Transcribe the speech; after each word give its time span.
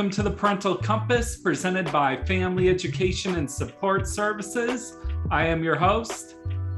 Welcome 0.00 0.12
to 0.12 0.22
the 0.22 0.30
Parental 0.30 0.76
Compass 0.76 1.36
presented 1.36 1.92
by 1.92 2.24
Family 2.24 2.70
Education 2.70 3.34
and 3.34 3.48
Support 3.50 4.08
Services. 4.08 4.96
I 5.30 5.44
am 5.44 5.62
your 5.62 5.76
host, 5.76 6.36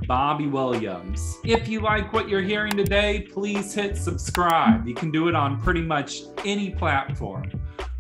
Bobby 0.09 0.49
Williams. 0.49 1.39
If 1.45 1.69
you 1.69 1.79
like 1.83 2.13
what 2.13 2.29
you're 2.29 2.43
hearing 2.43 2.73
today, 2.73 3.21
please 3.21 3.73
hit 3.73 3.97
subscribe. 3.97 4.89
You 4.89 4.95
can 4.97 5.13
do 5.13 5.29
it 5.29 5.37
on 5.37 5.63
pretty 5.63 5.83
much 5.83 6.23
any 6.45 6.71
platform. 6.71 7.49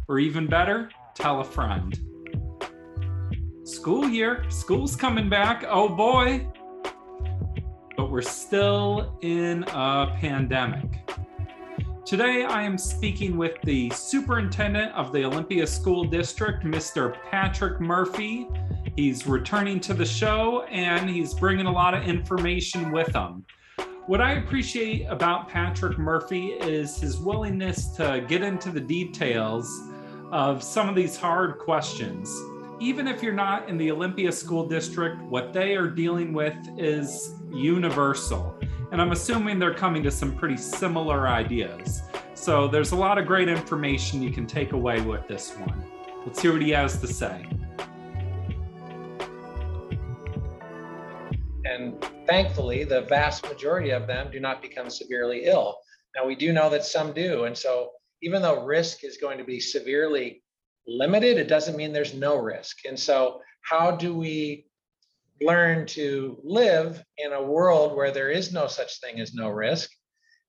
Or 0.08 0.18
even 0.18 0.48
better, 0.48 0.90
tell 1.14 1.38
a 1.38 1.44
friend. 1.44 1.96
School 3.62 4.08
year, 4.08 4.44
school's 4.50 4.96
coming 4.96 5.28
back. 5.28 5.64
Oh 5.68 5.88
boy. 5.88 6.48
But 7.96 8.10
we're 8.10 8.22
still 8.22 9.20
in 9.22 9.62
a 9.68 10.16
pandemic. 10.18 11.02
Today, 12.05 12.45
I 12.45 12.62
am 12.62 12.79
speaking 12.79 13.37
with 13.37 13.62
the 13.62 13.88
superintendent 13.91 14.92
of 14.92 15.12
the 15.12 15.24
Olympia 15.24 15.65
School 15.65 16.02
District, 16.02 16.65
Mr. 16.65 17.15
Patrick 17.30 17.80
Murphy. 17.80 18.48
He's 18.97 19.25
returning 19.25 19.78
to 19.80 19.95
the 19.95 20.05
show 20.05 20.65
and 20.65 21.09
he's 21.09 21.33
bringing 21.33 21.66
a 21.66 21.73
lot 21.73 21.95
of 21.95 22.02
information 22.02 22.91
with 22.91 23.14
him. 23.14 23.44
What 24.06 24.20
I 24.20 24.33
appreciate 24.33 25.06
about 25.06 25.48
Patrick 25.48 25.97
Murphy 25.97 26.48
is 26.48 26.97
his 26.97 27.19
willingness 27.19 27.86
to 27.97 28.25
get 28.27 28.42
into 28.42 28.70
the 28.70 28.81
details 28.81 29.89
of 30.33 30.61
some 30.61 30.89
of 30.89 30.97
these 30.97 31.16
hard 31.16 31.59
questions. 31.59 32.37
Even 32.81 33.06
if 33.06 33.22
you're 33.22 33.33
not 33.33 33.69
in 33.69 33.78
the 33.78 33.92
Olympia 33.92 34.33
School 34.33 34.66
District, 34.66 35.22
what 35.22 35.53
they 35.53 35.77
are 35.77 35.89
dealing 35.89 36.33
with 36.33 36.56
is 36.77 37.37
universal. 37.53 38.59
And 38.92 39.00
I'm 39.00 39.12
assuming 39.12 39.58
they're 39.58 39.72
coming 39.72 40.02
to 40.02 40.10
some 40.10 40.36
pretty 40.36 40.58
similar 40.58 41.26
ideas. 41.26 42.02
So 42.34 42.68
there's 42.68 42.92
a 42.92 42.96
lot 42.96 43.16
of 43.16 43.24
great 43.26 43.48
information 43.48 44.20
you 44.20 44.30
can 44.30 44.46
take 44.46 44.72
away 44.72 45.00
with 45.00 45.26
this 45.26 45.52
one. 45.56 45.86
Let's 46.26 46.42
hear 46.42 46.52
what 46.52 46.60
he 46.60 46.72
has 46.72 47.00
to 47.00 47.06
say. 47.06 47.46
And 51.64 52.04
thankfully, 52.26 52.84
the 52.84 53.06
vast 53.08 53.48
majority 53.48 53.92
of 53.92 54.06
them 54.06 54.30
do 54.30 54.40
not 54.40 54.60
become 54.60 54.90
severely 54.90 55.46
ill. 55.46 55.78
Now, 56.14 56.26
we 56.26 56.36
do 56.36 56.52
know 56.52 56.68
that 56.68 56.84
some 56.84 57.14
do. 57.14 57.44
And 57.44 57.56
so, 57.56 57.92
even 58.20 58.42
though 58.42 58.62
risk 58.62 59.04
is 59.04 59.16
going 59.16 59.38
to 59.38 59.44
be 59.44 59.58
severely 59.58 60.42
limited, 60.86 61.38
it 61.38 61.48
doesn't 61.48 61.78
mean 61.78 61.94
there's 61.94 62.12
no 62.12 62.36
risk. 62.36 62.80
And 62.86 63.00
so, 63.00 63.40
how 63.62 63.92
do 63.92 64.14
we 64.14 64.66
learn 65.46 65.86
to 65.86 66.38
live 66.42 67.02
in 67.18 67.32
a 67.32 67.42
world 67.42 67.96
where 67.96 68.10
there 68.10 68.30
is 68.30 68.52
no 68.52 68.66
such 68.66 69.00
thing 69.00 69.20
as 69.20 69.34
no 69.34 69.48
risk 69.48 69.90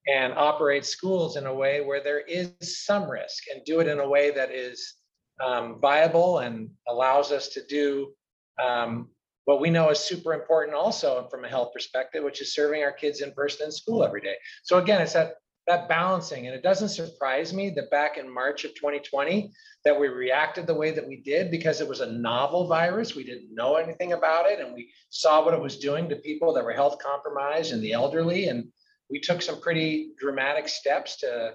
and 0.07 0.33
operate 0.33 0.85
schools 0.85 1.37
in 1.37 1.45
a 1.45 1.53
way 1.53 1.81
where 1.81 2.03
there 2.03 2.21
is 2.21 2.51
some 2.85 3.09
risk 3.09 3.43
and 3.53 3.63
do 3.65 3.79
it 3.79 3.87
in 3.87 3.99
a 3.99 4.07
way 4.07 4.31
that 4.31 4.51
is 4.51 4.95
um, 5.43 5.79
viable 5.79 6.39
and 6.39 6.69
allows 6.87 7.31
us 7.31 7.49
to 7.49 7.65
do 7.67 8.13
um, 8.61 9.09
what 9.45 9.59
we 9.59 9.69
know 9.69 9.89
is 9.89 9.99
super 9.99 10.33
important 10.33 10.75
also 10.75 11.27
from 11.29 11.43
a 11.43 11.49
health 11.49 11.73
perspective, 11.73 12.23
which 12.23 12.41
is 12.41 12.53
serving 12.53 12.83
our 12.83 12.91
kids 12.91 13.21
in 13.21 13.31
person 13.33 13.65
in 13.65 13.71
school 13.71 14.03
every 14.03 14.21
day. 14.21 14.35
So 14.63 14.77
again, 14.77 15.01
it's 15.01 15.13
that 15.13 15.35
that 15.67 15.87
balancing. 15.87 16.47
And 16.47 16.55
it 16.55 16.63
doesn't 16.63 16.89
surprise 16.89 17.53
me 17.53 17.69
that 17.71 17.89
back 17.89 18.17
in 18.17 18.33
March 18.33 18.65
of 18.65 18.75
2020 18.75 19.51
that 19.85 19.97
we 19.97 20.07
reacted 20.07 20.67
the 20.67 20.73
way 20.73 20.91
that 20.91 21.07
we 21.07 21.21
did 21.21 21.51
because 21.51 21.79
it 21.79 21.87
was 21.87 22.01
a 22.01 22.11
novel 22.11 22.67
virus. 22.67 23.15
We 23.15 23.23
didn't 23.23 23.53
know 23.53 23.75
anything 23.75 24.13
about 24.13 24.49
it 24.49 24.59
and 24.59 24.73
we 24.73 24.91
saw 25.09 25.43
what 25.43 25.53
it 25.53 25.61
was 25.61 25.79
doing 25.79 26.09
to 26.09 26.15
people 26.17 26.53
that 26.53 26.63
were 26.63 26.73
health 26.73 26.97
compromised 26.99 27.71
and 27.71 27.81
the 27.81 27.93
elderly. 27.93 28.47
And 28.47 28.67
we 29.09 29.19
took 29.19 29.41
some 29.41 29.61
pretty 29.61 30.11
dramatic 30.19 30.67
steps 30.67 31.17
to, 31.17 31.53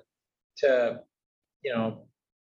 to 0.58 1.00
you 1.62 1.74
know, 1.74 2.06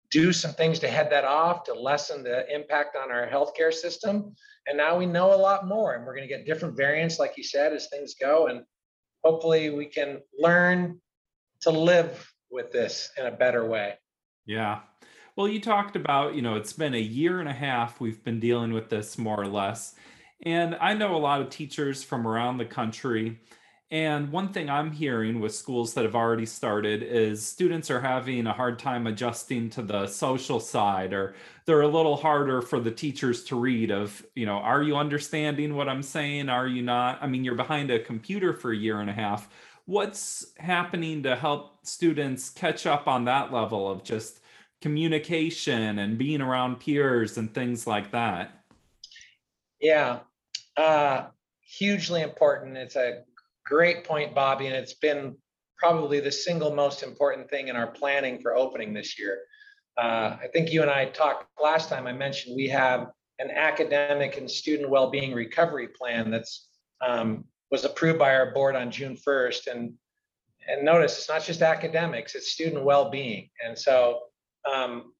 do 0.10 0.34
some 0.34 0.52
things 0.52 0.80
to 0.80 0.88
head 0.88 1.12
that 1.12 1.24
off, 1.24 1.64
to 1.64 1.74
lessen 1.74 2.24
the 2.24 2.54
impact 2.54 2.96
on 2.96 3.12
our 3.12 3.28
healthcare 3.28 3.74
system. 3.74 4.36
And 4.68 4.78
now 4.78 4.98
we 4.98 5.06
know 5.06 5.34
a 5.34 5.36
lot 5.36 5.68
more 5.68 5.94
and 5.94 6.06
we're 6.06 6.16
going 6.16 6.28
to 6.28 6.34
get 6.34 6.46
different 6.46 6.76
variants, 6.76 7.20
like 7.20 7.38
you 7.38 7.44
said, 7.44 7.72
as 7.72 7.88
things 7.88 8.16
go. 8.20 8.48
And 8.48 8.64
hopefully 9.24 9.70
we 9.70 9.86
can 9.86 10.20
learn 10.38 11.00
to 11.62 11.70
live 11.70 12.32
with 12.52 12.72
this 12.72 13.12
in 13.18 13.26
a 13.26 13.32
better 13.32 13.66
way. 13.66 13.96
Yeah. 14.46 14.80
Well, 15.36 15.48
you 15.48 15.62
talked 15.62 15.96
about, 15.96 16.36
you 16.36 16.42
know, 16.42 16.56
it's 16.56 16.74
been 16.74 16.94
a 16.94 17.02
year 17.02 17.40
and 17.40 17.48
a 17.48 17.54
half 17.54 18.02
we've 18.02 18.24
been 18.24 18.40
dealing 18.40 18.74
with 18.74 18.90
this 18.90 19.18
more 19.18 19.40
or 19.40 19.48
less. 19.48 19.96
And 20.44 20.76
I 20.82 20.94
know 20.94 21.16
a 21.16 21.18
lot 21.18 21.42
of 21.42 21.50
teachers 21.50 22.04
from 22.04 22.28
around 22.28 22.58
the 22.58 22.66
country. 22.66 23.40
And 23.92 24.32
one 24.32 24.54
thing 24.54 24.70
I'm 24.70 24.92
hearing 24.92 25.40
with 25.42 25.54
schools 25.54 25.94
that 25.94 26.06
have 26.06 26.16
already 26.16 26.46
started 26.46 27.04
is 27.04 27.46
students 27.46 27.92
are 27.92 28.00
having 28.00 28.48
a 28.48 28.54
hard 28.54 28.80
time 28.80 29.06
adjusting 29.06 29.70
to 29.72 29.82
the 29.82 30.08
social 30.08 30.62
side, 30.62 31.14
or 31.14 31.36
they're 31.66 31.82
a 31.82 31.88
little 31.88 32.16
harder 32.16 32.62
for 32.62 32.80
the 32.80 32.92
teachers 32.92 33.44
to 33.46 33.60
read 33.60 33.92
of, 33.92 34.26
you 34.34 34.46
know, 34.46 34.58
are 34.58 34.82
you 34.82 34.96
understanding 34.96 35.76
what 35.76 35.90
I'm 35.90 36.04
saying? 36.04 36.48
Are 36.48 36.68
you 36.68 36.82
not? 36.82 37.20
I 37.22 37.28
mean, 37.28 37.44
you're 37.44 37.56
behind 37.56 37.92
a 37.92 38.00
computer 38.00 38.54
for 38.54 38.72
a 38.72 38.78
year 38.78 39.02
and 39.02 39.10
a 39.10 39.14
half 39.14 39.50
what's 39.92 40.46
happening 40.58 41.22
to 41.22 41.36
help 41.36 41.86
students 41.86 42.50
catch 42.50 42.86
up 42.86 43.10
on 43.10 43.26
that 43.26 43.52
level 43.52 43.92
of 43.92 44.06
just 44.06 44.40
communication 44.82 46.00
and 46.00 46.18
being 46.18 46.42
around 46.42 46.80
peers 46.80 47.38
and 47.38 47.54
things 47.54 47.86
like 47.86 48.10
that? 48.12 48.64
Yeah, 49.82 50.20
uh, 50.78 51.26
hugely 51.60 52.22
important. 52.22 52.78
It's 52.78 52.96
a 52.96 53.24
great 53.66 54.06
point, 54.06 54.34
Bobby, 54.34 54.68
and 54.68 54.76
it's 54.76 54.94
been 54.94 55.36
probably 55.78 56.22
the 56.22 56.32
single 56.32 56.74
most 56.74 57.04
important 57.04 57.50
thing 57.50 57.68
in 57.68 57.76
our 57.76 57.88
planning 57.88 58.40
for 58.40 58.56
opening 58.56 58.94
this 58.94 59.20
year. 59.20 59.40
Uh, 59.98 60.38
I 60.42 60.48
think 60.54 60.72
you 60.72 60.84
and 60.84 60.90
I 60.90 61.08
talked 61.08 61.48
last 61.62 61.90
time. 61.90 62.08
I 62.08 62.14
mentioned 62.14 62.56
we 62.56 62.70
have 62.70 63.12
an 63.40 63.52
academic 63.52 64.38
and 64.38 64.50
student 64.50 64.90
well-being 64.90 65.34
recovery 65.34 65.90
plan 65.90 66.32
that's 66.32 66.70
um, 67.06 67.44
was 67.72 67.86
approved 67.86 68.20
by 68.20 68.36
our 68.36 68.52
board 68.52 68.76
on 68.76 68.92
June 68.92 69.16
1st. 69.16 69.68
And 69.68 69.94
and 70.68 70.86
notice 70.86 71.18
it's 71.18 71.30
not 71.30 71.44
just 71.44 71.64
academics, 71.64 72.36
it's 72.36 72.52
student 72.52 72.84
well-being. 72.84 73.50
And 73.66 73.78
so 73.78 74.20
um, 74.72 75.14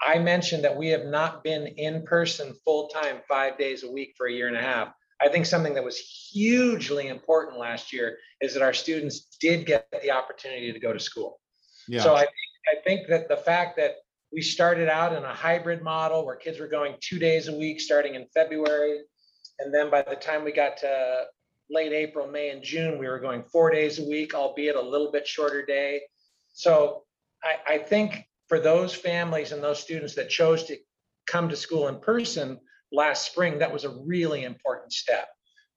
I 0.00 0.18
mentioned 0.18 0.64
that 0.64 0.74
we 0.74 0.88
have 0.88 1.04
not 1.04 1.44
been 1.44 1.66
in 1.66 2.02
person 2.04 2.54
full 2.64 2.88
time 2.88 3.18
five 3.28 3.58
days 3.58 3.84
a 3.84 3.90
week 3.90 4.14
for 4.16 4.26
a 4.26 4.32
year 4.32 4.48
and 4.48 4.56
a 4.56 4.62
half. 4.62 4.88
I 5.20 5.28
think 5.28 5.46
something 5.46 5.74
that 5.74 5.84
was 5.84 5.98
hugely 5.98 7.08
important 7.08 7.58
last 7.58 7.92
year 7.92 8.18
is 8.40 8.54
that 8.54 8.62
our 8.62 8.72
students 8.72 9.36
did 9.40 9.66
get 9.66 9.86
the 10.02 10.12
opportunity 10.12 10.72
to 10.72 10.78
go 10.78 10.92
to 10.92 11.00
school. 11.00 11.40
Yeah. 11.88 12.02
So 12.02 12.14
I, 12.14 12.22
I 12.22 12.80
think 12.84 13.08
that 13.08 13.28
the 13.28 13.36
fact 13.36 13.76
that 13.78 13.96
we 14.32 14.42
started 14.42 14.88
out 14.88 15.12
in 15.12 15.24
a 15.24 15.34
hybrid 15.34 15.82
model 15.82 16.24
where 16.24 16.36
kids 16.36 16.60
were 16.60 16.68
going 16.68 16.94
two 17.00 17.18
days 17.18 17.48
a 17.48 17.56
week 17.56 17.80
starting 17.80 18.14
in 18.14 18.26
February. 18.32 19.00
And 19.58 19.74
then 19.74 19.90
by 19.90 20.02
the 20.02 20.14
time 20.14 20.44
we 20.44 20.52
got 20.52 20.76
to 20.78 21.24
late 21.70 21.92
April, 21.92 22.26
May, 22.26 22.50
and 22.50 22.62
June, 22.62 22.98
we 22.98 23.08
were 23.08 23.18
going 23.18 23.42
four 23.44 23.70
days 23.70 23.98
a 23.98 24.04
week, 24.04 24.34
albeit 24.34 24.76
a 24.76 24.80
little 24.80 25.12
bit 25.12 25.26
shorter 25.26 25.64
day. 25.64 26.00
So 26.52 27.04
I, 27.42 27.74
I 27.74 27.78
think 27.78 28.26
for 28.48 28.58
those 28.58 28.94
families 28.94 29.52
and 29.52 29.62
those 29.62 29.80
students 29.80 30.14
that 30.14 30.30
chose 30.30 30.64
to 30.64 30.76
come 31.26 31.48
to 31.48 31.56
school 31.56 31.88
in 31.88 32.00
person 32.00 32.58
last 32.90 33.30
spring, 33.30 33.58
that 33.58 33.72
was 33.72 33.84
a 33.84 33.90
really 34.06 34.44
important 34.44 34.92
step 34.92 35.28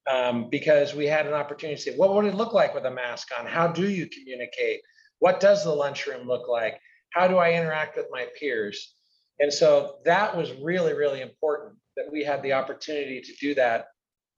um, 0.10 0.50
because 0.50 0.94
we 0.94 1.06
had 1.06 1.28
an 1.28 1.34
opportunity 1.34 1.76
to 1.76 1.82
say, 1.82 1.98
what 1.98 2.14
would 2.14 2.26
it 2.26 2.36
look 2.36 2.54
like 2.54 2.74
with 2.74 2.86
a 2.86 2.92
mask 2.92 3.30
on? 3.38 3.46
How 3.46 3.68
do 3.68 3.90
you 3.90 4.08
communicate? 4.08 4.82
What 5.20 5.40
does 5.40 5.64
the 5.64 5.72
lunchroom 5.72 6.28
look 6.28 6.48
like? 6.48 6.80
How 7.12 7.28
do 7.28 7.38
I 7.38 7.54
interact 7.54 7.98
with 7.98 8.08
my 8.10 8.28
peers? 8.40 8.96
And 9.40 9.52
so 9.52 9.98
that 10.06 10.36
was 10.36 10.54
really, 10.62 10.94
really 10.94 11.22
important 11.22 11.74
that 11.98 12.12
we 12.12 12.24
had 12.24 12.42
the 12.42 12.54
opportunity 12.54 13.22
to 13.22 13.34
do 13.42 13.54
that 13.56 13.88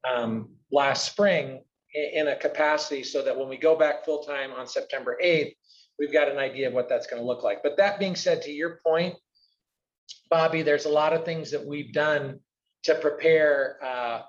um, 0.09 0.49
last 0.71 1.05
spring 1.05 1.61
in 1.93 2.27
a 2.27 2.35
capacity 2.35 3.03
so 3.03 3.23
that 3.23 3.37
when 3.37 3.47
we 3.47 3.57
go 3.57 3.75
back 3.75 4.03
full 4.03 4.23
time 4.23 4.51
on 4.51 4.67
September 4.67 5.17
8th, 5.23 5.53
we've 5.99 6.13
got 6.13 6.27
an 6.27 6.37
idea 6.37 6.67
of 6.67 6.73
what 6.73 6.89
that's 6.89 7.07
going 7.07 7.21
to 7.21 7.25
look 7.25 7.43
like. 7.43 7.61
But 7.61 7.77
that 7.77 7.99
being 7.99 8.15
said, 8.15 8.41
to 8.43 8.51
your 8.51 8.79
point, 8.85 9.15
Bobby, 10.29 10.63
there's 10.63 10.85
a 10.85 10.89
lot 10.89 11.13
of 11.13 11.25
things 11.25 11.51
that 11.51 11.63
we've 11.65 11.93
done 11.93 12.39
to 12.83 12.95
prepare 12.95 13.77
uh, 13.83 14.21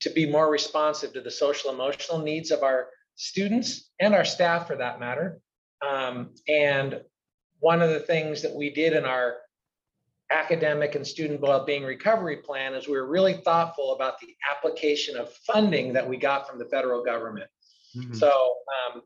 to 0.00 0.10
be 0.10 0.30
more 0.30 0.50
responsive 0.50 1.12
to 1.14 1.20
the 1.20 1.30
social 1.30 1.70
emotional 1.70 2.18
needs 2.18 2.50
of 2.50 2.62
our 2.62 2.88
students 3.16 3.90
and 4.00 4.14
our 4.14 4.24
staff 4.24 4.66
for 4.66 4.76
that 4.76 5.00
matter. 5.00 5.40
Um, 5.86 6.30
and 6.48 7.00
one 7.60 7.80
of 7.82 7.90
the 7.90 8.00
things 8.00 8.42
that 8.42 8.54
we 8.54 8.70
did 8.70 8.92
in 8.92 9.04
our 9.04 9.36
academic 10.32 10.94
and 10.94 11.06
student 11.06 11.40
well-being 11.40 11.84
recovery 11.84 12.38
plan 12.38 12.74
is 12.74 12.88
we 12.88 12.96
were 12.96 13.06
really 13.06 13.34
thoughtful 13.34 13.94
about 13.94 14.18
the 14.20 14.34
application 14.50 15.16
of 15.16 15.32
funding 15.46 15.92
that 15.92 16.08
we 16.08 16.16
got 16.16 16.48
from 16.48 16.58
the 16.58 16.64
federal 16.66 17.04
government. 17.04 17.50
Mhm. 17.96 18.16
So 18.16 18.30
um, 18.30 19.02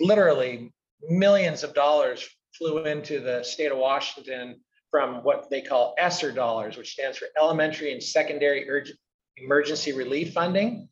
literally 0.00 0.72
millions 1.08 1.62
of 1.64 1.74
dollars 1.74 2.28
flew 2.56 2.84
into 2.84 3.20
the 3.20 3.42
state 3.42 3.72
of 3.72 3.78
Washington 3.78 4.60
from 4.90 5.22
what 5.22 5.50
they 5.50 5.60
call 5.60 5.94
ESSER 5.98 6.32
dollars, 6.32 6.76
which 6.76 6.92
stands 6.92 7.18
for 7.18 7.26
Elementary 7.36 7.92
and 7.92 8.02
Secondary 8.02 8.68
Urg- 8.68 8.88
Emergency 9.36 9.92
Relief 9.92 10.32
Funding. 10.32 10.88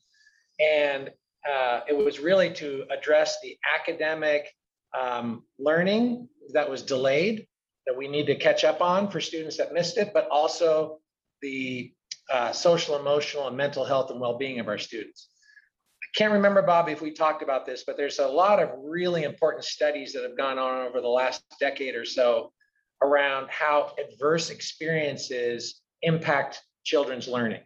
And 0.60 1.10
uh, 1.50 1.80
it 1.88 1.96
was 1.96 2.20
really 2.20 2.50
to 2.54 2.84
address 2.90 3.38
the 3.42 3.56
academic 3.74 4.52
um, 4.98 5.44
learning 5.58 6.28
that 6.52 6.68
was 6.68 6.82
delayed 6.82 7.46
that 7.86 7.96
we 7.96 8.08
need 8.08 8.26
to 8.26 8.34
catch 8.34 8.64
up 8.64 8.80
on 8.80 9.08
for 9.08 9.20
students 9.20 9.56
that 9.56 9.72
missed 9.72 9.96
it, 9.96 10.10
but 10.12 10.28
also 10.28 10.98
the 11.42 11.92
uh, 12.32 12.52
social, 12.52 12.98
emotional, 12.98 13.46
and 13.46 13.56
mental 13.56 13.84
health 13.84 14.10
and 14.10 14.20
well-being 14.20 14.58
of 14.58 14.68
our 14.68 14.78
students. 14.78 15.28
I 16.02 16.18
can't 16.18 16.32
remember, 16.32 16.62
Bobby, 16.62 16.92
if 16.92 17.00
we 17.00 17.12
talked 17.12 17.42
about 17.42 17.66
this, 17.66 17.84
but 17.86 17.96
there's 17.96 18.18
a 18.18 18.26
lot 18.26 18.60
of 18.60 18.70
really 18.82 19.22
important 19.22 19.64
studies 19.64 20.12
that 20.12 20.22
have 20.22 20.36
gone 20.36 20.58
on 20.58 20.86
over 20.86 21.00
the 21.00 21.08
last 21.08 21.44
decade 21.60 21.94
or 21.94 22.04
so 22.04 22.52
around 23.02 23.48
how 23.50 23.94
adverse 24.02 24.50
experiences 24.50 25.82
impact 26.02 26.62
children's 26.84 27.28
learning. 27.28 27.60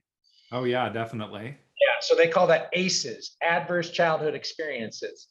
Oh 0.52 0.64
yeah, 0.64 0.88
definitely. 0.88 1.44
Yeah, 1.80 1.96
so 2.00 2.14
they 2.14 2.28
call 2.28 2.46
that 2.48 2.68
ACEs, 2.72 3.36
adverse 3.42 3.90
childhood 3.90 4.34
experiences. 4.34 5.28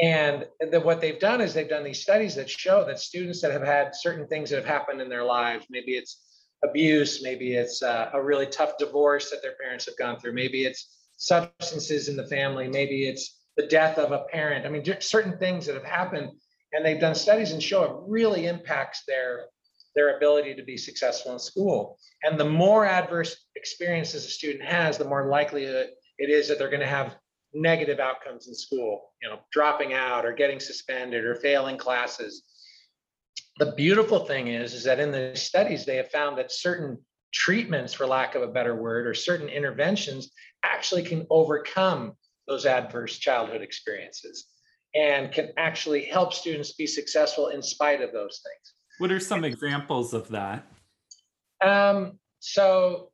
And 0.00 0.46
then 0.60 0.82
what 0.82 1.00
they've 1.00 1.18
done 1.18 1.40
is 1.40 1.52
they've 1.52 1.68
done 1.68 1.84
these 1.84 2.00
studies 2.02 2.34
that 2.36 2.48
show 2.48 2.84
that 2.86 2.98
students 2.98 3.42
that 3.42 3.52
have 3.52 3.62
had 3.62 3.94
certain 3.94 4.26
things 4.26 4.48
that 4.50 4.56
have 4.56 4.64
happened 4.64 5.00
in 5.00 5.10
their 5.10 5.24
lives, 5.24 5.66
maybe 5.68 5.92
it's 5.92 6.22
abuse, 6.64 7.22
maybe 7.22 7.54
it's 7.54 7.82
uh, 7.82 8.10
a 8.14 8.22
really 8.22 8.46
tough 8.46 8.78
divorce 8.78 9.30
that 9.30 9.42
their 9.42 9.54
parents 9.62 9.86
have 9.86 9.96
gone 9.98 10.18
through, 10.18 10.32
maybe 10.32 10.64
it's 10.64 10.96
substances 11.16 12.08
in 12.08 12.16
the 12.16 12.26
family, 12.26 12.66
maybe 12.66 13.06
it's 13.06 13.40
the 13.58 13.66
death 13.66 13.98
of 13.98 14.12
a 14.12 14.24
parent. 14.32 14.64
I 14.64 14.70
mean, 14.70 14.84
certain 15.00 15.36
things 15.36 15.66
that 15.66 15.74
have 15.74 15.84
happened, 15.84 16.30
and 16.72 16.84
they've 16.84 17.00
done 17.00 17.14
studies 17.14 17.52
and 17.52 17.62
show 17.62 17.84
it 17.84 17.96
really 18.06 18.46
impacts 18.46 19.02
their 19.06 19.46
their 19.96 20.16
ability 20.16 20.54
to 20.54 20.62
be 20.62 20.76
successful 20.76 21.32
in 21.32 21.38
school. 21.38 21.98
And 22.22 22.38
the 22.38 22.44
more 22.44 22.86
adverse 22.86 23.36
experiences 23.56 24.24
a 24.24 24.28
student 24.28 24.64
has, 24.64 24.96
the 24.96 25.04
more 25.04 25.28
likely 25.28 25.64
it 25.64 25.90
is 26.18 26.46
that 26.46 26.58
they're 26.58 26.70
going 26.70 26.78
to 26.80 26.86
have 26.86 27.16
negative 27.52 27.98
outcomes 27.98 28.48
in 28.48 28.54
school, 28.54 29.12
you 29.22 29.28
know, 29.28 29.40
dropping 29.52 29.92
out 29.92 30.24
or 30.24 30.32
getting 30.32 30.60
suspended 30.60 31.24
or 31.24 31.34
failing 31.36 31.76
classes. 31.76 32.42
The 33.58 33.72
beautiful 33.72 34.20
thing 34.20 34.48
is, 34.48 34.72
is 34.74 34.84
that 34.84 35.00
in 35.00 35.10
the 35.10 35.32
studies, 35.34 35.84
they 35.84 35.96
have 35.96 36.10
found 36.10 36.38
that 36.38 36.52
certain 36.52 36.98
treatments, 37.32 37.92
for 37.92 38.06
lack 38.06 38.34
of 38.34 38.42
a 38.42 38.48
better 38.48 38.74
word, 38.74 39.06
or 39.06 39.14
certain 39.14 39.48
interventions 39.48 40.30
actually 40.64 41.02
can 41.02 41.26
overcome 41.30 42.12
those 42.48 42.66
adverse 42.66 43.18
childhood 43.18 43.62
experiences 43.62 44.46
and 44.94 45.30
can 45.30 45.50
actually 45.56 46.04
help 46.04 46.32
students 46.32 46.72
be 46.72 46.86
successful 46.86 47.48
in 47.48 47.62
spite 47.62 48.00
of 48.00 48.12
those 48.12 48.40
things. 48.42 48.74
What 48.98 49.12
are 49.12 49.20
some 49.20 49.44
examples 49.44 50.12
of 50.12 50.28
that? 50.28 50.66
Um, 51.64 52.18
so 52.40 53.12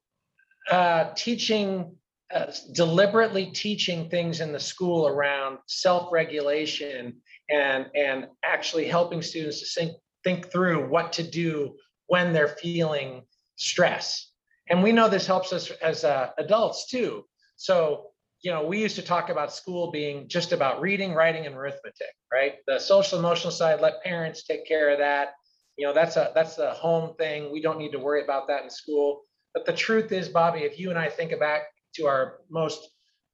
uh, 0.70 1.12
teaching, 1.14 1.96
uh, 2.34 2.46
deliberately 2.72 3.46
teaching 3.46 4.08
things 4.08 4.40
in 4.40 4.52
the 4.52 4.60
school 4.60 5.06
around 5.06 5.58
self-regulation 5.66 7.14
and 7.50 7.86
and 7.94 8.26
actually 8.44 8.86
helping 8.86 9.22
students 9.22 9.60
to 9.60 9.80
think 9.80 9.96
think 10.24 10.50
through 10.50 10.88
what 10.88 11.12
to 11.12 11.22
do 11.22 11.76
when 12.08 12.32
they're 12.32 12.48
feeling 12.48 13.22
stress. 13.56 14.32
And 14.68 14.82
we 14.82 14.90
know 14.90 15.08
this 15.08 15.26
helps 15.26 15.52
us 15.52 15.70
as 15.70 16.04
uh, 16.04 16.30
adults 16.38 16.88
too. 16.88 17.24
So 17.56 18.10
you 18.42 18.50
know, 18.50 18.66
we 18.66 18.80
used 18.80 18.96
to 18.96 19.02
talk 19.02 19.30
about 19.30 19.52
school 19.52 19.90
being 19.90 20.28
just 20.28 20.52
about 20.52 20.80
reading, 20.80 21.14
writing, 21.14 21.46
and 21.46 21.56
arithmetic, 21.56 22.14
right? 22.32 22.56
The 22.66 22.78
social 22.78 23.18
emotional 23.18 23.50
side, 23.50 23.80
let 23.80 24.02
parents 24.04 24.44
take 24.44 24.66
care 24.66 24.90
of 24.90 24.98
that 24.98 25.32
you 25.76 25.86
know 25.86 25.92
that's 25.92 26.16
a 26.16 26.32
that's 26.34 26.58
a 26.58 26.72
home 26.72 27.14
thing 27.16 27.52
we 27.52 27.60
don't 27.60 27.78
need 27.78 27.92
to 27.92 27.98
worry 27.98 28.22
about 28.22 28.48
that 28.48 28.64
in 28.64 28.70
school 28.70 29.22
but 29.54 29.64
the 29.64 29.72
truth 29.72 30.10
is 30.12 30.28
bobby 30.28 30.60
if 30.60 30.78
you 30.78 30.90
and 30.90 30.98
i 30.98 31.08
think 31.08 31.38
back 31.38 31.62
to 31.96 32.06
our 32.06 32.38
most 32.50 32.88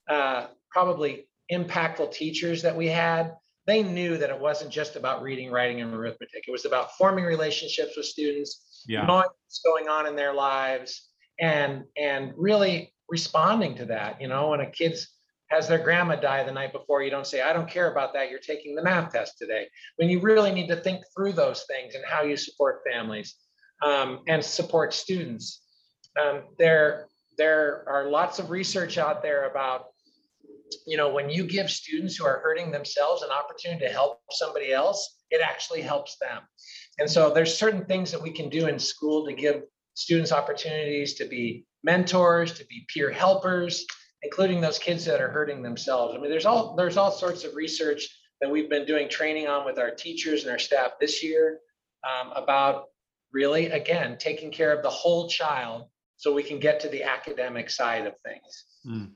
uh, 0.08 0.46
probably 0.70 1.28
impactful 1.50 2.12
teachers 2.12 2.62
that 2.62 2.76
we 2.76 2.86
had. 2.88 3.34
They 3.66 3.82
knew 3.82 4.16
that 4.18 4.30
it 4.30 4.40
wasn't 4.40 4.72
just 4.72 4.96
about 4.96 5.22
reading 5.22 5.50
writing 5.50 5.80
and 5.80 5.94
arithmetic. 5.94 6.44
It 6.48 6.50
was 6.50 6.64
about 6.64 6.96
forming 6.96 7.24
relationships 7.24 7.96
with 7.96 8.06
students 8.06 8.84
Yeah. 8.88 9.06
knowing 9.06 9.28
what's 9.44 9.60
going 9.64 9.88
on 9.88 10.06
in 10.06 10.16
their 10.16 10.34
lives 10.34 11.08
and 11.38 11.84
and 11.96 12.32
really 12.36 12.92
responding 13.08 13.74
to 13.76 13.84
that 13.86 14.20
you 14.20 14.28
know 14.28 14.50
when 14.50 14.60
a 14.60 14.70
kid's 14.70 15.08
has 15.50 15.68
their 15.68 15.78
grandma 15.78 16.16
die 16.16 16.42
the 16.44 16.52
night 16.52 16.72
before 16.72 17.02
you 17.02 17.10
don't 17.10 17.26
say 17.26 17.40
i 17.42 17.52
don't 17.52 17.68
care 17.68 17.90
about 17.92 18.12
that. 18.14 18.30
You're 18.30 18.38
taking 18.52 18.74
the 18.74 18.82
math 18.82 19.12
test 19.12 19.38
today. 19.38 19.68
When 19.96 20.08
you 20.08 20.18
really 20.20 20.52
need 20.52 20.68
to 20.68 20.76
think 20.76 21.04
through 21.14 21.32
those 21.34 21.64
things 21.64 21.94
and 21.94 22.04
how 22.06 22.22
you 22.22 22.36
support 22.36 22.80
families 22.90 23.36
um, 23.82 24.20
and 24.28 24.42
support 24.44 24.94
students. 24.94 25.60
Um, 26.20 26.42
there 26.58 27.06
there 27.38 27.84
are 27.88 28.10
lots 28.10 28.38
of 28.38 28.50
research 28.50 28.98
out 28.98 29.22
there 29.22 29.48
about 29.48 29.86
you 30.86 30.96
know 30.96 31.10
when 31.10 31.28
you 31.28 31.46
give 31.46 31.70
students 31.70 32.16
who 32.16 32.24
are 32.24 32.40
hurting 32.40 32.70
themselves 32.70 33.22
an 33.22 33.30
opportunity 33.30 33.84
to 33.84 33.92
help 33.92 34.20
somebody 34.30 34.72
else 34.72 35.18
it 35.32 35.40
actually 35.42 35.80
helps 35.80 36.18
them. 36.18 36.42
And 36.98 37.10
so 37.10 37.32
there's 37.32 37.56
certain 37.56 37.86
things 37.86 38.12
that 38.12 38.20
we 38.22 38.30
can 38.30 38.50
do 38.50 38.66
in 38.66 38.78
school 38.78 39.24
to 39.24 39.32
give 39.32 39.62
students 39.94 40.30
opportunities 40.30 41.14
to 41.14 41.24
be 41.24 41.64
mentors 41.82 42.52
to 42.52 42.66
be 42.66 42.86
peer 42.88 43.10
helpers 43.10 43.84
including 44.22 44.60
those 44.60 44.78
kids 44.78 45.04
that 45.04 45.20
are 45.20 45.30
hurting 45.30 45.62
themselves. 45.62 46.14
I 46.14 46.18
mean 46.18 46.30
there's 46.30 46.46
all 46.46 46.76
there's 46.76 46.96
all 46.96 47.10
sorts 47.10 47.44
of 47.44 47.54
research 47.54 48.08
that 48.40 48.50
we've 48.50 48.70
been 48.70 48.86
doing 48.86 49.08
training 49.08 49.48
on 49.48 49.64
with 49.64 49.78
our 49.78 49.90
teachers 49.90 50.42
and 50.42 50.52
our 50.52 50.58
staff 50.58 50.92
this 51.00 51.22
year 51.22 51.58
um, 52.04 52.32
about 52.34 52.84
really 53.32 53.66
again 53.66 54.16
taking 54.18 54.50
care 54.50 54.72
of 54.72 54.82
the 54.82 54.90
whole 54.90 55.28
child 55.28 55.86
so 56.22 56.32
we 56.32 56.44
can 56.44 56.60
get 56.60 56.78
to 56.78 56.88
the 56.88 57.02
academic 57.02 57.68
side 57.68 58.06
of 58.06 58.14
things. 58.24 58.64
Mm. 58.86 59.10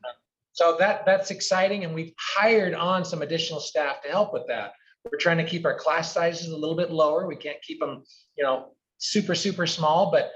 so 0.52 0.76
that 0.78 1.06
that's 1.06 1.30
exciting 1.30 1.84
and 1.84 1.94
we've 1.94 2.12
hired 2.18 2.74
on 2.74 3.04
some 3.04 3.22
additional 3.22 3.60
staff 3.60 4.02
to 4.02 4.08
help 4.08 4.32
with 4.32 4.42
that. 4.48 4.72
We're 5.04 5.18
trying 5.18 5.38
to 5.38 5.44
keep 5.44 5.64
our 5.64 5.78
class 5.78 6.12
sizes 6.12 6.48
a 6.48 6.56
little 6.56 6.74
bit 6.74 6.90
lower. 6.90 7.28
We 7.28 7.36
can't 7.36 7.62
keep 7.62 7.78
them 7.78 8.02
you 8.36 8.42
know 8.42 8.72
super 8.98 9.36
super 9.36 9.68
small 9.68 10.10
but 10.10 10.32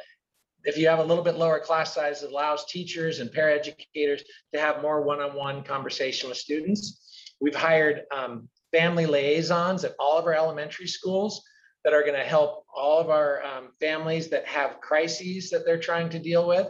if 0.62 0.76
you 0.78 0.86
have 0.86 1.00
a 1.00 1.04
little 1.04 1.24
bit 1.24 1.36
lower 1.36 1.58
class 1.58 1.92
size 1.92 2.22
it 2.22 2.30
allows 2.30 2.66
teachers 2.66 3.18
and 3.18 3.30
paraeducators 3.30 4.20
to 4.54 4.60
have 4.60 4.80
more 4.80 5.02
one-on-one 5.02 5.64
conversation 5.64 6.28
with 6.28 6.38
students. 6.38 7.34
We've 7.40 7.54
hired 7.54 8.02
um, 8.14 8.48
family 8.70 9.06
liaisons 9.06 9.82
at 9.84 9.94
all 9.98 10.18
of 10.18 10.26
our 10.26 10.34
elementary 10.34 10.86
schools 10.86 11.42
that 11.84 11.94
are 11.94 12.02
going 12.02 12.14
to 12.14 12.24
help 12.24 12.64
all 12.74 13.00
of 13.00 13.10
our 13.10 13.42
um, 13.44 13.68
families 13.80 14.28
that 14.28 14.46
have 14.46 14.80
crises 14.80 15.50
that 15.50 15.64
they're 15.64 15.80
trying 15.80 16.10
to 16.10 16.18
deal 16.18 16.46
with 16.46 16.68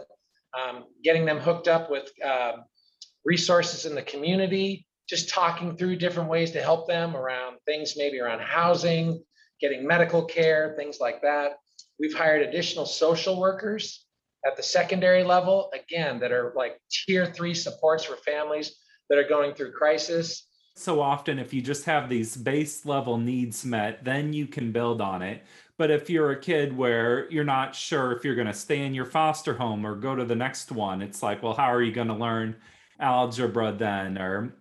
um, 0.53 0.85
getting 1.03 1.25
them 1.25 1.39
hooked 1.39 1.67
up 1.67 1.89
with 1.89 2.11
um, 2.23 2.63
resources 3.25 3.85
in 3.85 3.95
the 3.95 4.01
community, 4.01 4.85
just 5.07 5.29
talking 5.29 5.77
through 5.77 5.97
different 5.97 6.29
ways 6.29 6.51
to 6.51 6.61
help 6.61 6.87
them 6.87 7.15
around 7.15 7.57
things 7.65 7.95
maybe 7.97 8.19
around 8.19 8.41
housing, 8.41 9.23
getting 9.59 9.85
medical 9.85 10.25
care, 10.25 10.73
things 10.77 10.99
like 10.99 11.21
that. 11.21 11.53
We've 11.99 12.13
hired 12.13 12.41
additional 12.41 12.85
social 12.85 13.39
workers 13.39 14.05
at 14.45 14.57
the 14.57 14.63
secondary 14.63 15.23
level, 15.23 15.71
again, 15.73 16.19
that 16.19 16.31
are 16.31 16.53
like 16.55 16.79
tier 16.89 17.25
three 17.27 17.53
supports 17.53 18.03
for 18.03 18.15
families 18.17 18.75
that 19.09 19.19
are 19.19 19.27
going 19.27 19.53
through 19.53 19.73
crisis. 19.73 20.47
So 20.73 21.01
often, 21.01 21.37
if 21.37 21.53
you 21.53 21.61
just 21.61 21.85
have 21.85 22.09
these 22.09 22.35
base 22.37 22.85
level 22.85 23.17
needs 23.17 23.65
met, 23.65 24.03
then 24.03 24.33
you 24.33 24.47
can 24.47 24.71
build 24.71 25.01
on 25.01 25.21
it. 25.21 25.43
But 25.77 25.91
if 25.91 26.09
you're 26.09 26.31
a 26.31 26.39
kid 26.39 26.75
where 26.75 27.29
you're 27.29 27.43
not 27.43 27.75
sure 27.75 28.11
if 28.13 28.23
you're 28.23 28.35
going 28.35 28.47
to 28.47 28.53
stay 28.53 28.85
in 28.85 28.93
your 28.93 29.05
foster 29.05 29.53
home 29.53 29.85
or 29.85 29.95
go 29.95 30.15
to 30.15 30.23
the 30.25 30.35
next 30.35 30.71
one, 30.71 31.01
it's 31.01 31.21
like, 31.21 31.43
well, 31.43 31.53
how 31.53 31.71
are 31.73 31.81
you 31.81 31.91
going 31.91 32.07
to 32.07 32.13
learn 32.15 32.55
algebra 32.99 33.73
then? 33.73 34.17
Or, 34.17 34.55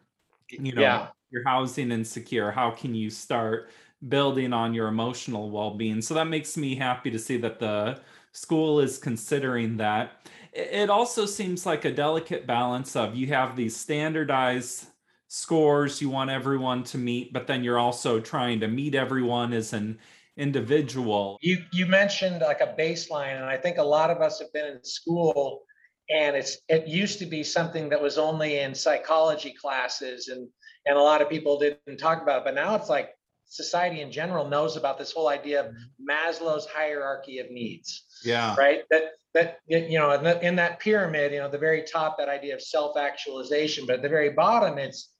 you 0.58 0.72
know, 0.74 0.84
Yeah. 0.84 1.12
you're 1.30 1.44
housing 1.46 1.92
insecure. 1.92 2.50
How 2.52 2.70
can 2.72 2.94
you 2.94 3.10
start 3.10 3.70
building 4.08 4.52
on 4.52 4.74
your 4.74 4.88
emotional 4.88 5.50
well 5.50 5.76
being? 5.76 6.02
So 6.02 6.14
that 6.14 6.26
makes 6.28 6.56
me 6.56 6.74
happy 6.76 7.10
to 7.10 7.18
see 7.18 7.36
that 7.38 7.60
the 7.60 8.02
school 8.32 8.80
is 8.80 8.98
considering 8.98 9.76
that. 9.78 10.28
It 10.52 10.68
it 10.84 10.90
also 10.90 11.26
seems 11.26 11.66
like 11.66 11.84
a 11.84 11.92
delicate 11.92 12.46
balance 12.46 12.96
of 12.96 13.14
you 13.16 13.28
have 13.28 13.56
these 13.56 13.76
standardized 13.76 14.88
scores 15.32 16.02
you 16.02 16.10
want 16.10 16.28
everyone 16.28 16.82
to 16.82 16.98
meet, 16.98 17.32
but 17.32 17.46
then 17.46 17.62
you're 17.62 17.78
also 17.78 18.18
trying 18.18 18.58
to 18.58 18.66
meet 18.66 18.96
everyone 18.96 19.52
as 19.52 19.72
an 19.72 19.96
individual. 20.36 21.38
You 21.40 21.64
you 21.72 21.86
mentioned 21.86 22.40
like 22.40 22.60
a 22.60 22.74
baseline, 22.76 23.36
and 23.36 23.44
I 23.44 23.56
think 23.56 23.78
a 23.78 23.82
lot 23.82 24.10
of 24.10 24.20
us 24.20 24.40
have 24.40 24.52
been 24.52 24.66
in 24.66 24.84
school, 24.84 25.62
and 26.10 26.34
it's 26.34 26.58
it 26.68 26.88
used 26.88 27.20
to 27.20 27.26
be 27.26 27.44
something 27.44 27.88
that 27.90 28.02
was 28.02 28.18
only 28.18 28.58
in 28.58 28.74
psychology 28.74 29.52
classes, 29.52 30.26
and 30.26 30.48
and 30.86 30.98
a 30.98 31.00
lot 31.00 31.22
of 31.22 31.28
people 31.30 31.60
didn't 31.60 31.98
talk 31.98 32.20
about 32.22 32.38
it. 32.38 32.44
But 32.44 32.56
now 32.56 32.74
it's 32.74 32.88
like 32.88 33.10
society 33.44 34.00
in 34.00 34.10
general 34.10 34.48
knows 34.48 34.76
about 34.76 34.98
this 34.98 35.12
whole 35.12 35.28
idea 35.28 35.60
of 35.60 35.74
Maslow's 36.10 36.66
hierarchy 36.66 37.38
of 37.38 37.52
needs, 37.52 38.04
Yeah. 38.24 38.56
right? 38.58 38.82
That 38.90 39.12
that 39.34 39.58
you 39.68 39.96
know, 39.96 40.10
in, 40.10 40.24
the, 40.24 40.44
in 40.44 40.56
that 40.56 40.80
pyramid, 40.80 41.30
you 41.30 41.38
know, 41.38 41.48
the 41.48 41.56
very 41.56 41.82
top, 41.82 42.18
that 42.18 42.28
idea 42.28 42.52
of 42.52 42.60
self-actualization, 42.60 43.86
but 43.86 43.96
at 43.96 44.02
the 44.02 44.08
very 44.08 44.30
bottom, 44.30 44.76
it's 44.76 45.10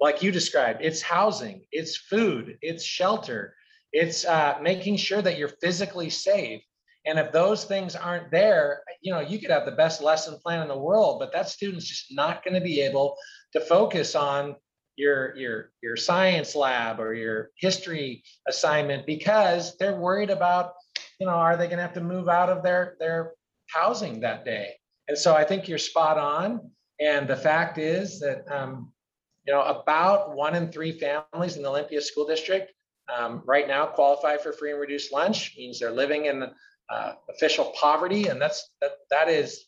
like 0.00 0.22
you 0.22 0.32
described, 0.32 0.80
it's 0.82 1.02
housing, 1.02 1.62
it's 1.72 1.96
food, 1.96 2.56
it's 2.62 2.84
shelter, 2.84 3.54
it's 3.92 4.24
uh, 4.24 4.58
making 4.62 4.96
sure 4.96 5.20
that 5.20 5.38
you're 5.38 5.52
physically 5.62 6.10
safe. 6.10 6.62
And 7.06 7.18
if 7.18 7.32
those 7.32 7.64
things 7.64 7.96
aren't 7.96 8.30
there, 8.30 8.82
you 9.02 9.12
know, 9.12 9.20
you 9.20 9.38
could 9.38 9.50
have 9.50 9.64
the 9.64 9.72
best 9.72 10.02
lesson 10.02 10.38
plan 10.42 10.62
in 10.62 10.68
the 10.68 10.78
world, 10.78 11.18
but 11.18 11.32
that 11.32 11.48
student's 11.48 11.86
just 11.86 12.14
not 12.14 12.44
going 12.44 12.54
to 12.54 12.60
be 12.60 12.80
able 12.80 13.16
to 13.52 13.60
focus 13.60 14.14
on 14.14 14.56
your 14.96 15.34
your 15.36 15.72
your 15.82 15.96
science 15.96 16.54
lab 16.54 17.00
or 17.00 17.14
your 17.14 17.50
history 17.56 18.22
assignment 18.48 19.06
because 19.06 19.76
they're 19.78 19.96
worried 19.96 20.28
about, 20.28 20.74
you 21.18 21.26
know, 21.26 21.32
are 21.32 21.56
they 21.56 21.66
going 21.66 21.78
to 21.78 21.82
have 21.82 21.94
to 21.94 22.02
move 22.02 22.28
out 22.28 22.50
of 22.50 22.62
their 22.62 22.96
their 23.00 23.32
housing 23.68 24.20
that 24.20 24.44
day? 24.44 24.74
And 25.08 25.16
so 25.16 25.34
I 25.34 25.44
think 25.44 25.68
you're 25.68 25.78
spot 25.78 26.18
on. 26.18 26.70
And 27.00 27.26
the 27.26 27.36
fact 27.36 27.78
is 27.78 28.20
that 28.20 28.44
um, 28.50 28.92
you 29.50 29.56
know 29.56 29.62
about 29.62 30.36
one 30.36 30.54
in 30.54 30.70
three 30.70 30.92
families 30.92 31.56
in 31.56 31.62
the 31.64 31.68
Olympia 31.68 32.00
School 32.00 32.24
District 32.24 32.72
um, 33.12 33.42
right 33.44 33.66
now 33.66 33.84
qualify 33.84 34.36
for 34.36 34.52
free 34.52 34.70
and 34.70 34.80
reduced 34.80 35.12
lunch. 35.12 35.56
Means 35.58 35.80
they're 35.80 35.90
living 35.90 36.26
in 36.26 36.44
uh, 36.88 37.12
official 37.28 37.72
poverty, 37.74 38.28
and 38.28 38.40
that's 38.40 38.70
that 38.80 38.92
that 39.10 39.28
is 39.28 39.64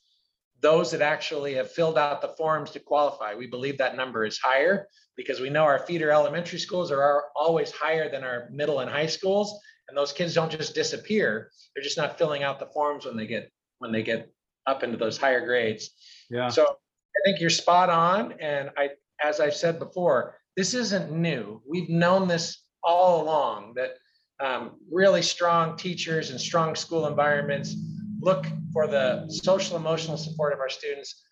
those 0.60 0.92
that 0.92 1.02
actually 1.02 1.54
have 1.54 1.68
filled 1.68 1.98
out 1.98 2.22
the 2.22 2.28
forms 2.28 2.70
to 2.70 2.78
qualify. 2.78 3.34
We 3.34 3.48
believe 3.48 3.78
that 3.78 3.96
number 3.96 4.24
is 4.24 4.38
higher 4.38 4.86
because 5.16 5.40
we 5.40 5.50
know 5.50 5.64
our 5.64 5.80
feeder 5.80 6.12
elementary 6.12 6.60
schools 6.60 6.92
are, 6.92 7.02
are 7.02 7.24
always 7.34 7.72
higher 7.72 8.08
than 8.08 8.22
our 8.22 8.48
middle 8.52 8.78
and 8.78 8.88
high 8.88 9.06
schools, 9.06 9.58
and 9.88 9.98
those 9.98 10.12
kids 10.12 10.32
don't 10.32 10.52
just 10.52 10.76
disappear. 10.76 11.50
They're 11.74 11.82
just 11.82 11.96
not 11.96 12.18
filling 12.18 12.44
out 12.44 12.60
the 12.60 12.66
forms 12.66 13.04
when 13.04 13.16
they 13.16 13.26
get 13.26 13.50
when 13.80 13.90
they 13.90 14.04
get 14.04 14.32
up 14.64 14.84
into 14.84 14.96
those 14.96 15.18
higher 15.18 15.44
grades. 15.44 15.90
Yeah. 16.30 16.50
So 16.50 16.62
I 16.66 17.20
think 17.24 17.40
you're 17.40 17.50
spot 17.50 17.90
on, 17.90 18.34
and 18.40 18.70
I, 18.76 18.90
as 19.22 19.40
I've 19.40 19.54
said 19.54 19.78
before, 19.78 20.36
this 20.56 20.74
isn't 20.74 21.10
new. 21.10 21.62
We've 21.68 21.88
known 21.88 22.28
this 22.28 22.64
all 22.82 23.22
along 23.22 23.74
that 23.74 23.92
um, 24.40 24.72
really 24.90 25.22
strong 25.22 25.76
teachers 25.76 26.30
and 26.30 26.40
strong 26.40 26.74
school 26.74 27.06
environments 27.06 27.76
look 28.20 28.46
for 28.72 28.86
the 28.86 29.26
social 29.28 29.76
emotional 29.76 30.16
support 30.16 30.52
of 30.52 30.60
our 30.60 30.68
students 30.68 31.22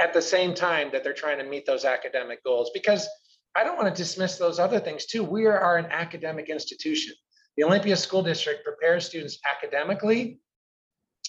at 0.00 0.12
the 0.12 0.22
same 0.22 0.54
time 0.54 0.90
that 0.92 1.02
they're 1.02 1.12
trying 1.12 1.38
to 1.38 1.44
meet 1.44 1.66
those 1.66 1.84
academic 1.84 2.42
goals. 2.44 2.70
Because 2.72 3.08
i 3.56 3.64
don't 3.64 3.76
want 3.76 3.92
to 3.94 4.02
dismiss 4.02 4.36
those 4.36 4.58
other 4.58 4.78
things 4.78 5.06
too. 5.06 5.24
We 5.24 5.46
are 5.46 5.76
an 5.76 5.86
academic 5.86 6.48
institution. 6.48 7.14
The 7.56 7.64
olympia 7.64 7.96
school 7.96 8.22
district 8.22 8.64
prepares 8.64 9.06
students 9.06 9.38
academically 9.50 10.40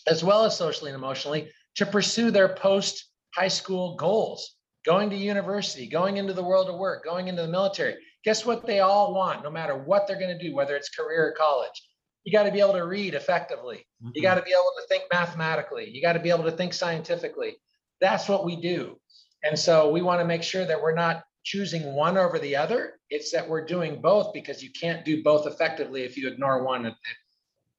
as 0.08 0.24
well 0.24 0.46
as 0.46 0.56
socially 0.56 0.92
and 0.92 0.98
emotionally 0.98 1.50
to 1.76 1.86
pursue 1.86 2.30
their 2.30 2.50
post 2.50 3.06
high 3.34 3.48
school 3.48 3.96
goals 3.96 4.59
going 4.86 5.10
to 5.10 5.16
university 5.16 5.88
going 5.88 6.18
into 6.18 6.34
the 6.34 6.44
world 6.44 6.70
of 6.70 6.78
work 6.78 7.04
going 7.04 7.28
into 7.28 7.42
the 7.42 7.48
military. 7.48 7.96
Guess 8.24 8.46
what 8.46 8.66
they 8.66 8.80
all 8.80 9.14
want 9.14 9.44
no 9.44 9.50
matter 9.50 9.78
what 9.78 10.08
they're 10.08 10.20
going 10.20 10.38
to 10.38 10.44
do 10.44 10.56
whether 10.56 10.76
it's 10.76 10.90
career 10.90 11.28
or 11.28 11.32
college? 11.34 11.88
You 12.24 12.32
got 12.32 12.44
to 12.44 12.52
be 12.52 12.60
able 12.60 12.74
to 12.74 12.86
read 12.86 13.14
effectively. 13.14 13.86
You 14.02 14.08
mm-hmm. 14.08 14.22
got 14.22 14.36
to 14.36 14.42
be 14.42 14.52
able 14.52 14.72
to 14.80 14.88
think 14.88 15.04
mathematically. 15.12 15.90
You 15.90 16.02
got 16.02 16.14
to 16.14 16.20
be 16.20 16.30
able 16.30 16.44
to 16.44 16.52
think 16.52 16.74
scientifically. 16.74 17.58
That's 18.02 18.28
what 18.28 18.46
we 18.46 18.56
do. 18.56 19.00
And 19.44 19.58
so 19.58 19.90
we 19.90 20.02
want 20.02 20.20
to 20.20 20.26
make 20.26 20.44
sure 20.44 20.66
that 20.66 20.82
we're 20.82 20.96
not 20.96 21.24
choosing 21.44 21.94
one 21.94 22.18
over 22.18 22.38
the 22.38 22.56
other. 22.56 23.00
It's 23.10 23.32
that 23.32 23.48
we're 23.48 23.66
doing 23.66 24.02
both 24.02 24.34
because 24.34 24.62
you 24.62 24.70
can't 24.72 25.06
do 25.06 25.24
both 25.24 25.48
effectively 25.48 26.02
if 26.04 26.18
you 26.18 26.28
ignore 26.28 26.64
one 26.64 26.86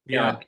you 0.06 0.16
Yeah. 0.16 0.32
know, 0.32 0.40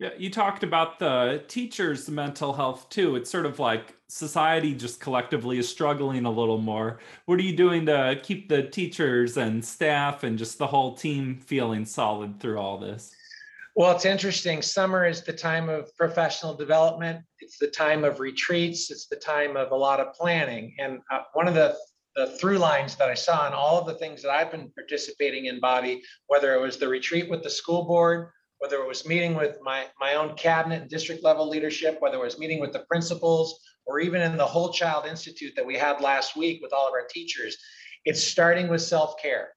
Yeah, 0.00 0.08
you 0.16 0.30
talked 0.30 0.64
about 0.64 0.98
the 0.98 1.44
teachers' 1.46 2.08
mental 2.08 2.54
health 2.54 2.88
too. 2.88 3.16
It's 3.16 3.28
sort 3.28 3.44
of 3.44 3.58
like 3.58 3.94
society 4.08 4.74
just 4.74 4.98
collectively 4.98 5.58
is 5.58 5.68
struggling 5.68 6.24
a 6.24 6.30
little 6.30 6.56
more. 6.56 7.00
What 7.26 7.38
are 7.38 7.42
you 7.42 7.54
doing 7.54 7.84
to 7.84 8.18
keep 8.22 8.48
the 8.48 8.62
teachers 8.62 9.36
and 9.36 9.62
staff 9.62 10.24
and 10.24 10.38
just 10.38 10.56
the 10.56 10.66
whole 10.66 10.94
team 10.94 11.38
feeling 11.44 11.84
solid 11.84 12.40
through 12.40 12.58
all 12.58 12.78
this? 12.78 13.14
Well, 13.76 13.94
it's 13.94 14.06
interesting. 14.06 14.62
Summer 14.62 15.04
is 15.06 15.22
the 15.22 15.34
time 15.34 15.68
of 15.68 15.94
professional 15.98 16.54
development. 16.54 17.22
It's 17.40 17.58
the 17.58 17.68
time 17.68 18.02
of 18.02 18.20
retreats. 18.20 18.90
It's 18.90 19.06
the 19.06 19.16
time 19.16 19.54
of 19.54 19.70
a 19.70 19.76
lot 19.76 20.00
of 20.00 20.14
planning. 20.14 20.74
And 20.78 21.00
uh, 21.10 21.20
one 21.34 21.46
of 21.46 21.52
the, 21.52 21.76
the 22.16 22.38
through 22.38 22.56
lines 22.56 22.96
that 22.96 23.10
I 23.10 23.14
saw 23.14 23.46
in 23.46 23.52
all 23.52 23.78
of 23.78 23.86
the 23.86 23.94
things 23.94 24.22
that 24.22 24.30
I've 24.30 24.50
been 24.50 24.70
participating 24.70 25.44
in, 25.44 25.60
Bobby, 25.60 26.02
whether 26.26 26.54
it 26.54 26.60
was 26.60 26.78
the 26.78 26.88
retreat 26.88 27.28
with 27.28 27.42
the 27.42 27.50
school 27.50 27.84
board, 27.84 28.30
whether 28.60 28.76
it 28.76 28.86
was 28.86 29.06
meeting 29.06 29.34
with 29.34 29.56
my, 29.62 29.86
my 29.98 30.14
own 30.14 30.34
cabinet 30.36 30.82
and 30.82 30.90
district 30.90 31.24
level 31.24 31.48
leadership, 31.48 31.96
whether 32.00 32.16
it 32.16 32.22
was 32.22 32.38
meeting 32.38 32.60
with 32.60 32.72
the 32.72 32.84
principals, 32.90 33.58
or 33.86 34.00
even 34.00 34.20
in 34.20 34.36
the 34.36 34.46
Whole 34.46 34.70
Child 34.70 35.06
Institute 35.06 35.54
that 35.56 35.66
we 35.66 35.76
had 35.76 36.00
last 36.02 36.36
week 36.36 36.60
with 36.62 36.72
all 36.72 36.86
of 36.86 36.92
our 36.92 37.06
teachers, 37.08 37.56
it's 38.04 38.22
starting 38.22 38.68
with 38.68 38.82
self 38.82 39.20
care. 39.20 39.48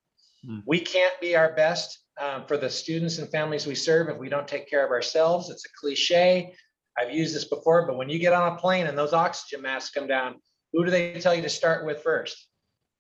Hmm. 0.46 0.60
We 0.66 0.80
can't 0.80 1.20
be 1.20 1.36
our 1.36 1.54
best 1.54 2.00
um, 2.20 2.46
for 2.48 2.58
the 2.58 2.70
students 2.70 3.18
and 3.18 3.30
families 3.30 3.68
we 3.68 3.76
serve 3.76 4.08
if 4.08 4.18
we 4.18 4.30
don't 4.30 4.48
take 4.48 4.70
care 4.70 4.86
of 4.86 4.92
ourselves. 4.92 5.50
It's 5.50 5.66
a 5.66 5.70
cliche. 5.80 6.56
I've 6.98 7.14
used 7.14 7.36
this 7.36 7.46
before, 7.46 7.86
but 7.86 7.98
when 7.98 8.08
you 8.08 8.20
get 8.20 8.34
on 8.34 8.54
a 8.54 8.56
plane 8.56 8.88
and 8.88 8.98
those 8.98 9.14
oxygen 9.14 9.62
masks 9.64 9.94
come 9.94 10.08
down, 10.08 10.36
who 10.72 10.86
do 10.86 10.92
they 10.92 11.20
tell 11.20 11.36
you 11.36 11.42
to 11.42 11.50
start 11.50 11.86
with 11.86 12.02
first? 12.02 12.48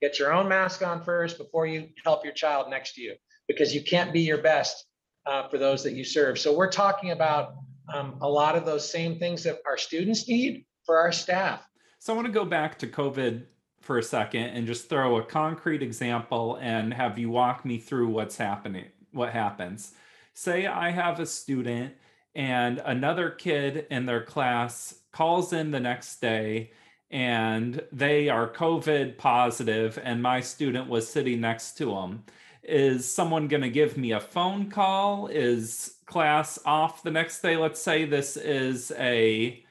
Get 0.01 0.19
your 0.19 0.33
own 0.33 0.49
mask 0.49 0.85
on 0.85 1.01
first 1.01 1.37
before 1.37 1.65
you 1.65 1.87
help 2.03 2.25
your 2.25 2.33
child 2.33 2.69
next 2.69 2.95
to 2.95 3.01
you, 3.01 3.15
because 3.47 3.73
you 3.73 3.81
can't 3.81 4.11
be 4.11 4.19
your 4.19 4.39
best 4.39 4.85
uh, 5.25 5.47
for 5.47 5.57
those 5.57 5.83
that 5.83 5.93
you 5.93 6.03
serve. 6.03 6.37
So 6.39 6.55
we're 6.55 6.71
talking 6.71 7.11
about 7.11 7.55
um, 7.93 8.15
a 8.21 8.29
lot 8.29 8.55
of 8.55 8.65
those 8.65 8.89
same 8.89 9.17
things 9.19 9.43
that 9.43 9.59
our 9.65 9.77
students 9.77 10.27
need 10.27 10.65
for 10.85 10.97
our 10.97 11.11
staff. 11.11 11.67
So 11.99 12.13
I 12.13 12.15
want 12.15 12.27
to 12.27 12.33
go 12.33 12.45
back 12.45 12.77
to 12.79 12.87
COVID 12.87 13.45
for 13.81 13.97
a 13.97 14.03
second 14.03 14.43
and 14.43 14.65
just 14.65 14.89
throw 14.89 15.17
a 15.17 15.23
concrete 15.23 15.83
example 15.83 16.57
and 16.61 16.93
have 16.93 17.17
you 17.17 17.29
walk 17.29 17.65
me 17.65 17.77
through 17.77 18.07
what's 18.07 18.37
happening, 18.37 18.85
what 19.11 19.31
happens. 19.31 19.93
Say 20.33 20.65
I 20.65 20.89
have 20.89 21.19
a 21.19 21.25
student 21.25 21.93
and 22.35 22.81
another 22.85 23.29
kid 23.29 23.85
in 23.91 24.05
their 24.05 24.23
class 24.23 24.95
calls 25.11 25.53
in 25.53 25.71
the 25.71 25.79
next 25.79 26.21
day 26.21 26.71
and 27.11 27.81
they 27.91 28.29
are 28.29 28.51
COVID 28.51 29.17
positive 29.17 29.99
and 30.03 30.21
my 30.21 30.41
student 30.41 30.89
was 30.89 31.07
sitting 31.07 31.41
next 31.41 31.77
to 31.77 31.85
them. 31.85 32.23
Is 32.63 33.09
someone 33.11 33.49
going 33.49 33.63
to 33.63 33.69
give 33.69 33.97
me 33.97 34.13
a 34.13 34.19
phone 34.21 34.69
call? 34.69 35.27
Is 35.27 35.95
class 36.05 36.57
off 36.65 37.03
the 37.03 37.11
next 37.11 37.41
day? 37.41 37.57
Let's 37.57 37.81
say 37.81 38.05
this 38.05 38.37
is 38.37 38.91
a 38.97 39.65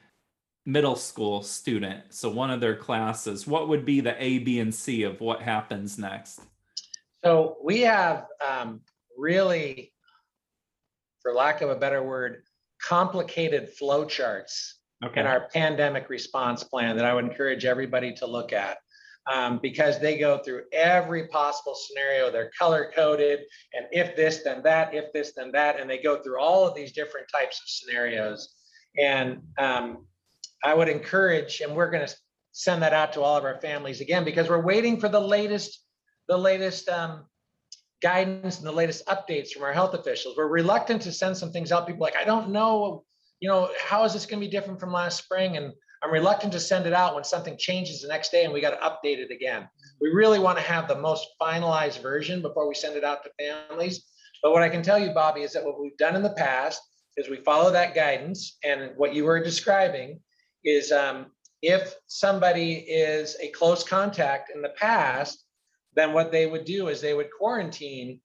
middle 0.65 0.95
school 0.95 1.41
student, 1.41 2.03
so 2.09 2.29
one 2.29 2.51
of 2.51 2.61
their 2.61 2.75
classes. 2.75 3.47
What 3.47 3.67
would 3.67 3.83
be 3.83 3.99
the 3.99 4.21
A, 4.23 4.39
B, 4.39 4.59
and 4.59 4.73
C 4.73 5.03
of 5.03 5.19
what 5.21 5.41
happens 5.41 5.97
next? 5.97 6.41
So 7.23 7.57
we 7.63 7.81
have 7.81 8.27
um, 8.47 8.81
really, 9.17 9.91
for 11.21 11.33
lack 11.33 11.61
of 11.61 11.71
a 11.71 11.75
better 11.75 12.03
word, 12.03 12.43
complicated 12.81 13.69
flow 13.69 14.05
charts 14.05 14.79
Okay. 15.03 15.19
in 15.19 15.25
our 15.25 15.49
pandemic 15.49 16.09
response 16.09 16.63
plan 16.63 16.95
that 16.95 17.05
I 17.05 17.13
would 17.13 17.25
encourage 17.25 17.65
everybody 17.65 18.13
to 18.15 18.25
look 18.25 18.53
at. 18.53 18.77
Um, 19.31 19.59
because 19.61 19.99
they 19.99 20.17
go 20.17 20.39
through 20.39 20.63
every 20.73 21.29
possible 21.29 21.75
scenario, 21.75 22.29
they're 22.29 22.51
color 22.59 22.91
coded, 22.93 23.39
and 23.73 23.85
if 23.93 24.17
this, 24.17 24.43
then 24.43 24.61
that, 24.63 24.93
if 24.93 25.13
this, 25.13 25.31
then 25.31 25.49
that, 25.53 25.79
and 25.79 25.89
they 25.89 25.97
go 25.97 26.21
through 26.21 26.41
all 26.41 26.67
of 26.67 26.75
these 26.75 26.91
different 26.91 27.27
types 27.31 27.61
of 27.61 27.69
scenarios. 27.69 28.53
And 28.99 29.41
um, 29.57 30.05
I 30.61 30.73
would 30.73 30.89
encourage, 30.89 31.61
and 31.61 31.73
we're 31.73 31.89
going 31.89 32.05
to 32.05 32.13
send 32.51 32.81
that 32.83 32.93
out 32.93 33.13
to 33.13 33.21
all 33.21 33.37
of 33.37 33.45
our 33.45 33.59
families 33.61 34.01
again 34.01 34.25
because 34.25 34.49
we're 34.49 34.61
waiting 34.61 34.99
for 34.99 35.09
the 35.09 35.19
latest, 35.19 35.79
the 36.27 36.37
latest 36.37 36.89
um, 36.89 37.25
guidance 38.01 38.57
and 38.57 38.67
the 38.67 38.71
latest 38.71 39.05
updates 39.07 39.51
from 39.51 39.63
our 39.63 39.73
health 39.73 39.93
officials. 39.93 40.35
We're 40.37 40.47
reluctant 40.47 41.01
to 41.03 41.11
send 41.11 41.35
some 41.35 41.51
things 41.51 41.71
out. 41.71 41.87
People 41.87 42.01
like, 42.01 42.17
I 42.17 42.25
don't 42.25 42.49
know, 42.49 43.03
you 43.39 43.49
know, 43.49 43.69
how 43.81 44.03
is 44.03 44.13
this 44.13 44.25
going 44.25 44.41
to 44.41 44.45
be 44.45 44.51
different 44.51 44.79
from 44.79 44.91
last 44.91 45.17
spring? 45.23 45.57
And 45.57 45.73
I'm 46.03 46.11
reluctant 46.11 46.51
to 46.53 46.59
send 46.59 46.85
it 46.85 46.93
out 46.93 47.15
when 47.15 47.23
something 47.23 47.57
changes 47.57 48.01
the 48.01 48.09
next 48.09 48.29
day 48.29 48.43
and 48.43 48.53
we 48.53 48.59
got 48.59 48.71
to 48.71 48.85
update 48.85 49.19
it 49.19 49.31
again. 49.31 49.69
We 50.01 50.09
really 50.09 50.39
want 50.39 50.57
to 50.57 50.63
have 50.63 50.87
the 50.87 50.99
most 50.99 51.27
finalized 51.41 52.01
version 52.01 52.41
before 52.41 52.67
we 52.67 52.75
send 52.75 52.97
it 52.97 53.05
out 53.05 53.23
to 53.23 53.31
families. 53.39 54.05
But 54.41 54.51
what 54.51 54.63
I 54.63 54.69
can 54.69 54.83
tell 54.83 54.99
you, 54.99 55.13
Bobby, 55.13 55.41
is 55.41 55.53
that 55.53 55.63
what 55.63 55.79
we've 55.79 55.97
done 55.97 56.17
in 56.17 56.21
the 56.21 56.33
past 56.33 56.81
is 57.15 57.29
we 57.29 57.37
follow 57.37 57.71
that 57.71 57.95
guidance. 57.95 58.57
And 58.65 58.91
what 58.97 59.13
you 59.13 59.23
were 59.23 59.41
describing 59.41 60.19
is 60.65 60.91
um, 60.91 61.27
if 61.61 61.95
somebody 62.07 62.73
is 62.73 63.37
a 63.41 63.49
close 63.49 63.83
contact 63.83 64.51
in 64.53 64.61
the 64.61 64.73
past, 64.77 65.45
then 65.95 66.11
what 66.11 66.31
they 66.31 66.47
would 66.47 66.65
do 66.65 66.89
is 66.89 66.99
they 66.99 67.13
would 67.13 67.29
quarantine 67.37 68.19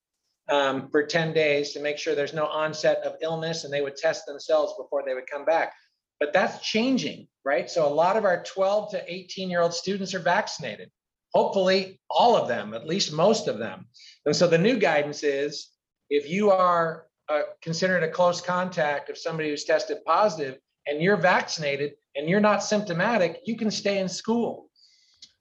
um, 0.48 0.88
for 0.90 1.06
10 1.06 1.32
days 1.32 1.72
to 1.72 1.80
make 1.80 1.98
sure 1.98 2.14
there's 2.14 2.34
no 2.34 2.46
onset 2.46 2.98
of 3.04 3.16
illness 3.22 3.62
and 3.62 3.72
they 3.72 3.82
would 3.82 3.96
test 3.96 4.26
themselves 4.26 4.72
before 4.78 5.04
they 5.06 5.14
would 5.14 5.30
come 5.30 5.44
back. 5.44 5.72
But 6.18 6.32
that's 6.32 6.60
changing, 6.66 7.28
right? 7.48 7.70
So 7.70 7.88
a 7.88 7.98
lot 8.04 8.18
of 8.18 8.26
our 8.26 8.44
12 8.44 8.90
to 8.90 9.02
18 9.10 9.48
year 9.48 9.62
old 9.62 9.72
students 9.72 10.12
are 10.12 10.20
vaccinated. 10.20 10.90
hopefully 11.34 12.00
all 12.10 12.36
of 12.36 12.48
them, 12.48 12.74
at 12.74 12.86
least 12.86 13.12
most 13.12 13.48
of 13.48 13.58
them. 13.58 13.86
And 14.26 14.34
so 14.36 14.46
the 14.46 14.64
new 14.66 14.78
guidance 14.78 15.22
is 15.22 15.70
if 16.10 16.28
you 16.28 16.50
are 16.50 17.06
uh, 17.28 17.42
considered 17.62 18.02
a 18.02 18.10
close 18.10 18.40
contact 18.40 19.08
of 19.08 19.16
somebody 19.16 19.48
who's 19.48 19.64
tested 19.64 19.98
positive 20.06 20.58
and 20.86 21.02
you're 21.02 21.16
vaccinated 21.34 21.92
and 22.16 22.28
you're 22.28 22.48
not 22.50 22.62
symptomatic, 22.62 23.40
you 23.46 23.56
can 23.56 23.70
stay 23.70 23.98
in 23.98 24.08
school. 24.08 24.70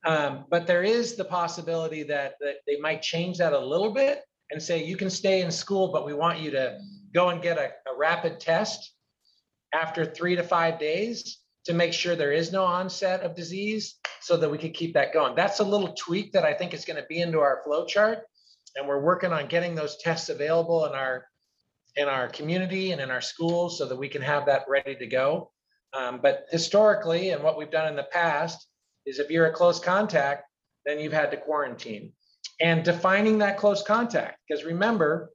Um, 0.06 0.46
but 0.50 0.68
there 0.68 0.84
is 0.84 1.16
the 1.16 1.26
possibility 1.26 2.04
that, 2.04 2.36
that 2.40 2.58
they 2.68 2.78
might 2.80 3.02
change 3.02 3.38
that 3.38 3.54
a 3.54 3.60
little 3.74 3.94
bit 3.94 4.22
and 4.52 4.62
say 4.62 4.84
you 4.84 4.98
can 4.98 5.10
stay 5.10 5.42
in 5.42 5.52
school, 5.52 5.92
but 5.92 6.06
we 6.06 6.14
want 6.14 6.40
you 6.40 6.52
to 6.52 6.80
go 7.14 7.30
and 7.30 7.42
get 7.42 7.58
a, 7.58 7.68
a 7.92 7.98
rapid 7.98 8.40
test 8.40 8.94
after 9.74 10.06
three 10.06 10.36
to 10.36 10.44
five 10.44 10.80
days 10.80 11.40
to 11.68 11.74
make 11.74 11.92
sure 11.92 12.16
there 12.16 12.32
is 12.32 12.52
no 12.52 12.64
onset 12.64 13.22
of 13.22 13.36
disease 13.36 13.96
so 14.22 14.38
that 14.38 14.50
we 14.50 14.58
can 14.58 14.72
keep 14.72 14.94
that 14.94 15.14
going. 15.14 15.36
That's 15.36 15.60
a 15.60 15.64
little 15.64 15.94
tweak 15.94 16.32
that 16.32 16.46
I 16.46 16.54
think 16.54 16.74
is 16.74 16.86
going 16.86 17.00
to 17.00 17.06
be 17.08 17.22
into 17.22 17.40
our 17.40 17.62
flow 17.64 17.86
chart. 17.86 18.20
And 18.78 18.88
we're 18.88 19.02
working 19.02 19.34
on 19.34 19.48
getting 19.48 19.76
those 19.76 19.98
tests 19.98 20.30
available 20.30 20.86
in 20.86 20.94
our 20.94 21.26
in 21.98 22.08
our 22.08 22.30
community 22.30 22.92
and 22.92 23.02
in 23.02 23.12
our 23.12 23.22
schools 23.22 23.78
so 23.78 23.86
that 23.86 23.98
we 23.98 24.08
can 24.08 24.22
have 24.22 24.46
that 24.46 24.64
ready 24.70 24.96
to 24.96 25.08
go. 25.08 25.52
Um, 25.98 26.20
but 26.22 26.46
historically, 26.52 27.32
and 27.32 27.44
what 27.44 27.58
we've 27.58 27.72
done 27.72 27.88
in 27.88 27.96
the 27.96 28.08
past 28.14 28.68
is 29.06 29.20
if 29.20 29.30
you're 29.30 29.48
a 29.48 29.54
close 29.54 29.80
contact, 29.80 30.44
then 30.86 31.00
you've 31.00 31.12
had 31.12 31.32
to 31.32 31.38
quarantine. 31.38 32.14
And 32.62 32.84
defining 32.84 33.40
that 33.40 33.58
close 33.58 33.84
contact, 33.84 34.38
because 34.48 34.64
remember, 34.64 35.32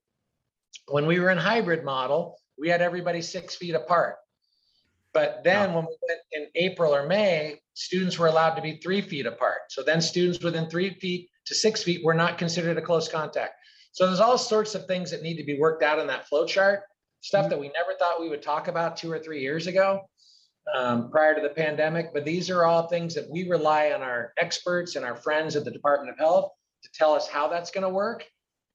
when 0.88 1.06
we 1.06 1.20
were 1.20 1.30
in 1.30 1.38
hybrid 1.38 1.84
model, 1.84 2.38
we 2.58 2.68
had 2.68 2.80
everybody 2.80 3.20
six 3.20 3.54
feet 3.54 3.74
apart. 3.74 4.16
But 5.14 5.42
then 5.44 5.74
when 5.74 5.84
we 5.84 5.96
went 6.08 6.20
in 6.32 6.46
April 6.54 6.94
or 6.94 7.06
May, 7.06 7.60
students 7.74 8.18
were 8.18 8.28
allowed 8.28 8.54
to 8.54 8.62
be 8.62 8.76
three 8.76 9.00
feet 9.00 9.26
apart. 9.26 9.60
So 9.68 9.82
then 9.82 10.00
students 10.00 10.42
within 10.42 10.68
three 10.68 10.94
feet 10.94 11.28
to 11.46 11.54
six 11.54 11.82
feet 11.82 12.04
were 12.04 12.14
not 12.14 12.38
considered 12.38 12.78
a 12.78 12.82
close 12.82 13.08
contact. 13.08 13.54
So 13.92 14.06
there's 14.06 14.20
all 14.20 14.38
sorts 14.38 14.74
of 14.74 14.86
things 14.86 15.10
that 15.10 15.22
need 15.22 15.36
to 15.36 15.44
be 15.44 15.58
worked 15.58 15.82
out 15.82 15.98
in 15.98 16.06
that 16.06 16.26
flow 16.28 16.46
chart, 16.46 16.80
stuff 17.20 17.50
that 17.50 17.60
we 17.60 17.68
never 17.68 17.94
thought 17.98 18.20
we 18.20 18.30
would 18.30 18.42
talk 18.42 18.68
about 18.68 18.96
two 18.96 19.12
or 19.12 19.18
three 19.18 19.40
years 19.40 19.66
ago 19.66 20.00
um, 20.74 21.10
prior 21.10 21.34
to 21.34 21.42
the 21.42 21.50
pandemic. 21.50 22.14
But 22.14 22.24
these 22.24 22.48
are 22.48 22.64
all 22.64 22.86
things 22.86 23.14
that 23.14 23.28
we 23.28 23.48
rely 23.48 23.92
on 23.92 24.02
our 24.02 24.32
experts 24.38 24.96
and 24.96 25.04
our 25.04 25.16
friends 25.16 25.56
at 25.56 25.64
the 25.64 25.70
Department 25.70 26.10
of 26.10 26.18
Health 26.18 26.52
to 26.84 26.88
tell 26.94 27.12
us 27.12 27.28
how 27.28 27.48
that's 27.48 27.70
going 27.70 27.82
to 27.82 27.90
work. 27.90 28.24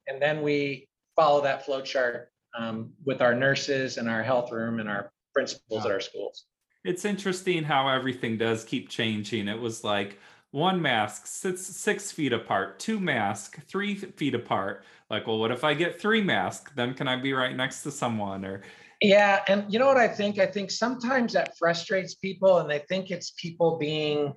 And 0.08 0.22
then 0.22 0.44
we 0.44 0.88
follow 1.16 1.42
that 1.42 1.66
flow 1.66 1.82
chart 1.82 2.30
um, 2.58 2.92
with 3.04 3.22
our 3.22 3.34
nurses 3.34 3.98
and 3.98 4.08
our 4.08 4.22
health 4.22 4.52
room 4.52 4.80
and 4.80 4.88
our 4.88 5.12
principals 5.38 5.86
at 5.86 5.92
our 5.92 6.00
schools. 6.00 6.46
It's 6.84 7.06
interesting 7.06 7.64
how 7.64 7.88
everything 7.88 8.38
does 8.38 8.64
keep 8.64 8.90
changing. 8.90 9.48
It 9.48 9.60
was 9.60 9.84
like 9.84 10.18
one 10.50 10.82
mask 10.82 11.28
six 11.28 11.62
six 11.62 12.12
feet 12.12 12.34
apart, 12.34 12.80
two 12.80 13.00
mask 13.00 13.60
three 13.68 13.94
feet 13.94 14.34
apart. 14.34 14.84
Like, 15.12 15.28
well, 15.28 15.38
what 15.38 15.52
if 15.52 15.64
I 15.64 15.76
get 15.76 16.02
three 16.02 16.24
masks? 16.24 16.72
Then 16.76 16.96
can 16.96 17.08
I 17.08 17.16
be 17.18 17.34
right 17.34 17.56
next 17.56 17.84
to 17.84 17.92
someone? 17.92 18.44
Or 18.46 18.62
yeah, 19.00 19.44
and 19.48 19.72
you 19.72 19.78
know 19.78 19.86
what 19.86 19.98
I 19.98 20.08
think? 20.08 20.40
I 20.40 20.48
think 20.48 20.72
sometimes 20.72 21.34
that 21.34 21.56
frustrates 21.60 22.16
people, 22.16 22.58
and 22.58 22.70
they 22.70 22.80
think 22.90 23.12
it's 23.12 23.32
people 23.40 23.78
being 23.78 24.34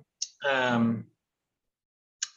um, 0.47 1.05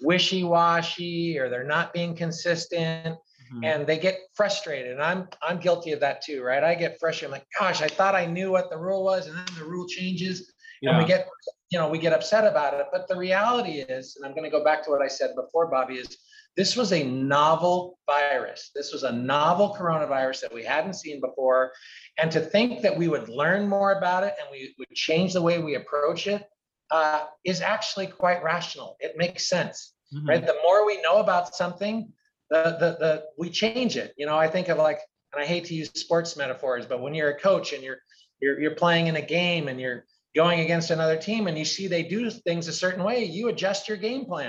wishy-washy 0.00 1.38
or 1.38 1.50
they're 1.50 1.64
not 1.64 1.92
being 1.92 2.16
consistent 2.16 3.18
mm-hmm. 3.52 3.64
and 3.64 3.86
they 3.86 3.98
get 3.98 4.18
frustrated 4.34 4.92
and 4.92 5.02
i'm 5.02 5.28
i'm 5.42 5.58
guilty 5.58 5.92
of 5.92 6.00
that 6.00 6.22
too 6.22 6.42
right 6.42 6.62
i 6.64 6.74
get 6.74 6.98
frustrated 6.98 7.34
I'm 7.34 7.40
like 7.40 7.46
gosh 7.58 7.82
i 7.82 7.88
thought 7.88 8.14
i 8.14 8.26
knew 8.26 8.50
what 8.50 8.70
the 8.70 8.78
rule 8.78 9.04
was 9.04 9.26
and 9.26 9.36
then 9.36 9.46
the 9.58 9.64
rule 9.64 9.86
changes 9.86 10.52
yeah. 10.80 10.90
and 10.90 10.98
we 10.98 11.04
get 11.06 11.28
you 11.70 11.78
know 11.78 11.88
we 11.88 11.98
get 11.98 12.12
upset 12.12 12.46
about 12.46 12.74
it 12.74 12.86
but 12.92 13.08
the 13.08 13.16
reality 13.16 13.80
is 13.80 14.16
and 14.16 14.24
i'm 14.24 14.32
going 14.32 14.44
to 14.44 14.50
go 14.50 14.62
back 14.62 14.84
to 14.84 14.90
what 14.90 15.02
i 15.02 15.08
said 15.08 15.30
before 15.34 15.70
bobby 15.70 15.94
is 15.94 16.16
this 16.56 16.76
was 16.76 16.92
a 16.92 17.02
novel 17.02 17.98
virus 18.06 18.70
this 18.74 18.92
was 18.92 19.02
a 19.02 19.12
novel 19.12 19.74
coronavirus 19.78 20.40
that 20.40 20.54
we 20.54 20.62
hadn't 20.62 20.94
seen 20.94 21.20
before 21.20 21.72
and 22.18 22.30
to 22.30 22.40
think 22.40 22.82
that 22.82 22.96
we 22.96 23.08
would 23.08 23.28
learn 23.28 23.68
more 23.68 23.92
about 23.92 24.24
it 24.24 24.34
and 24.40 24.48
we 24.50 24.74
would 24.78 24.90
change 24.94 25.32
the 25.32 25.42
way 25.42 25.58
we 25.58 25.74
approach 25.74 26.26
it 26.26 26.44
uh, 26.90 27.24
is 27.44 27.60
actually 27.60 28.06
quite 28.06 28.42
rational 28.44 28.96
it 29.00 29.14
makes 29.16 29.48
sense 29.48 29.94
mm-hmm. 30.14 30.28
right 30.28 30.46
the 30.46 30.56
more 30.62 30.86
we 30.86 31.00
know 31.02 31.16
about 31.16 31.54
something 31.54 32.12
the, 32.50 32.76
the, 32.78 32.96
the, 32.98 33.24
we 33.38 33.50
change 33.50 33.96
it. 33.96 34.14
You 34.16 34.26
know, 34.26 34.36
I 34.36 34.48
think 34.48 34.68
of 34.68 34.78
like, 34.78 35.00
and 35.32 35.42
I 35.42 35.46
hate 35.46 35.64
to 35.66 35.74
use 35.74 35.90
sports 35.94 36.36
metaphors, 36.36 36.86
but 36.86 37.00
when 37.00 37.14
you're 37.14 37.30
a 37.30 37.40
coach 37.40 37.72
and 37.72 37.82
you're, 37.82 37.98
you're, 38.40 38.60
you're 38.60 38.74
playing 38.74 39.08
in 39.08 39.16
a 39.16 39.22
game 39.22 39.68
and 39.68 39.80
you're 39.80 40.04
going 40.34 40.60
against 40.60 40.90
another 40.90 41.16
team 41.16 41.46
and 41.46 41.58
you 41.58 41.64
see 41.64 41.86
they 41.86 42.02
do 42.02 42.30
things 42.30 42.68
a 42.68 42.72
certain 42.72 43.02
way, 43.04 43.24
you 43.24 43.48
adjust 43.48 43.88
your 43.88 43.96
game 43.96 44.24
plan. 44.24 44.48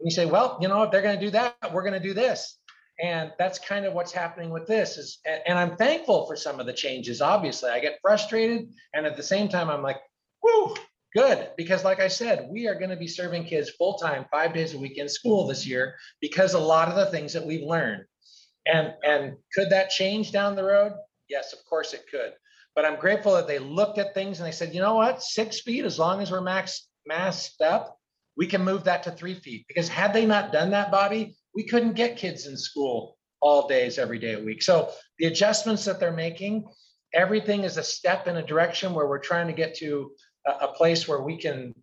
And 0.00 0.06
you 0.06 0.10
say, 0.10 0.26
well, 0.26 0.58
you 0.60 0.68
know, 0.68 0.82
if 0.82 0.90
they're 0.90 1.02
going 1.02 1.18
to 1.18 1.24
do 1.24 1.30
that, 1.30 1.56
we're 1.72 1.82
going 1.82 2.00
to 2.00 2.08
do 2.08 2.14
this. 2.14 2.58
And 3.02 3.32
that's 3.38 3.58
kind 3.58 3.86
of 3.86 3.94
what's 3.94 4.12
happening 4.12 4.50
with 4.50 4.66
this 4.66 4.98
is, 4.98 5.20
and 5.46 5.58
I'm 5.58 5.76
thankful 5.76 6.26
for 6.26 6.36
some 6.36 6.60
of 6.60 6.66
the 6.66 6.72
changes. 6.72 7.22
Obviously, 7.22 7.70
I 7.70 7.80
get 7.80 7.98
frustrated. 8.02 8.68
And 8.92 9.06
at 9.06 9.16
the 9.16 9.22
same 9.22 9.48
time, 9.48 9.70
I'm 9.70 9.82
like, 9.82 9.96
whoo, 10.42 10.74
Good, 11.14 11.50
because 11.56 11.84
like 11.84 11.98
I 11.98 12.08
said, 12.08 12.48
we 12.50 12.68
are 12.68 12.76
going 12.76 12.90
to 12.90 12.96
be 12.96 13.08
serving 13.08 13.44
kids 13.44 13.70
full 13.70 13.94
time, 13.94 14.26
five 14.30 14.54
days 14.54 14.74
a 14.74 14.78
week 14.78 14.96
in 14.96 15.08
school 15.08 15.46
this 15.46 15.66
year 15.66 15.96
because 16.20 16.54
a 16.54 16.58
lot 16.58 16.88
of 16.88 16.94
the 16.94 17.06
things 17.06 17.32
that 17.32 17.44
we've 17.44 17.66
learned. 17.66 18.04
And 18.66 18.94
and 19.02 19.36
could 19.52 19.70
that 19.70 19.90
change 19.90 20.30
down 20.30 20.54
the 20.54 20.64
road? 20.64 20.92
Yes, 21.28 21.52
of 21.52 21.58
course 21.68 21.94
it 21.94 22.04
could. 22.10 22.32
But 22.76 22.84
I'm 22.84 23.00
grateful 23.00 23.34
that 23.34 23.48
they 23.48 23.58
looked 23.58 23.98
at 23.98 24.14
things 24.14 24.38
and 24.38 24.46
they 24.46 24.52
said, 24.52 24.72
you 24.72 24.80
know 24.80 24.94
what, 24.94 25.22
six 25.22 25.60
feet, 25.60 25.84
as 25.84 25.98
long 25.98 26.20
as 26.20 26.30
we're 26.30 26.40
max 26.40 26.88
masked 27.06 27.60
up, 27.60 27.98
we 28.36 28.46
can 28.46 28.64
move 28.64 28.84
that 28.84 29.02
to 29.04 29.10
three 29.10 29.34
feet. 29.34 29.64
Because 29.66 29.88
had 29.88 30.12
they 30.12 30.26
not 30.26 30.52
done 30.52 30.70
that, 30.70 30.92
Bobby, 30.92 31.36
we 31.54 31.64
couldn't 31.64 31.94
get 31.94 32.16
kids 32.16 32.46
in 32.46 32.56
school 32.56 33.16
all 33.40 33.66
days, 33.66 33.98
every 33.98 34.18
day 34.18 34.34
a 34.34 34.44
week. 34.44 34.62
So 34.62 34.90
the 35.18 35.26
adjustments 35.26 35.84
that 35.86 35.98
they're 35.98 36.12
making, 36.12 36.66
everything 37.12 37.64
is 37.64 37.76
a 37.76 37.82
step 37.82 38.28
in 38.28 38.36
a 38.36 38.46
direction 38.46 38.94
where 38.94 39.08
we're 39.08 39.18
trying 39.18 39.48
to 39.48 39.52
get 39.52 39.74
to 39.76 40.12
a, 40.46 40.68
place 40.68 41.06
where 41.06 41.22
we 41.22 41.36
can 41.36 41.74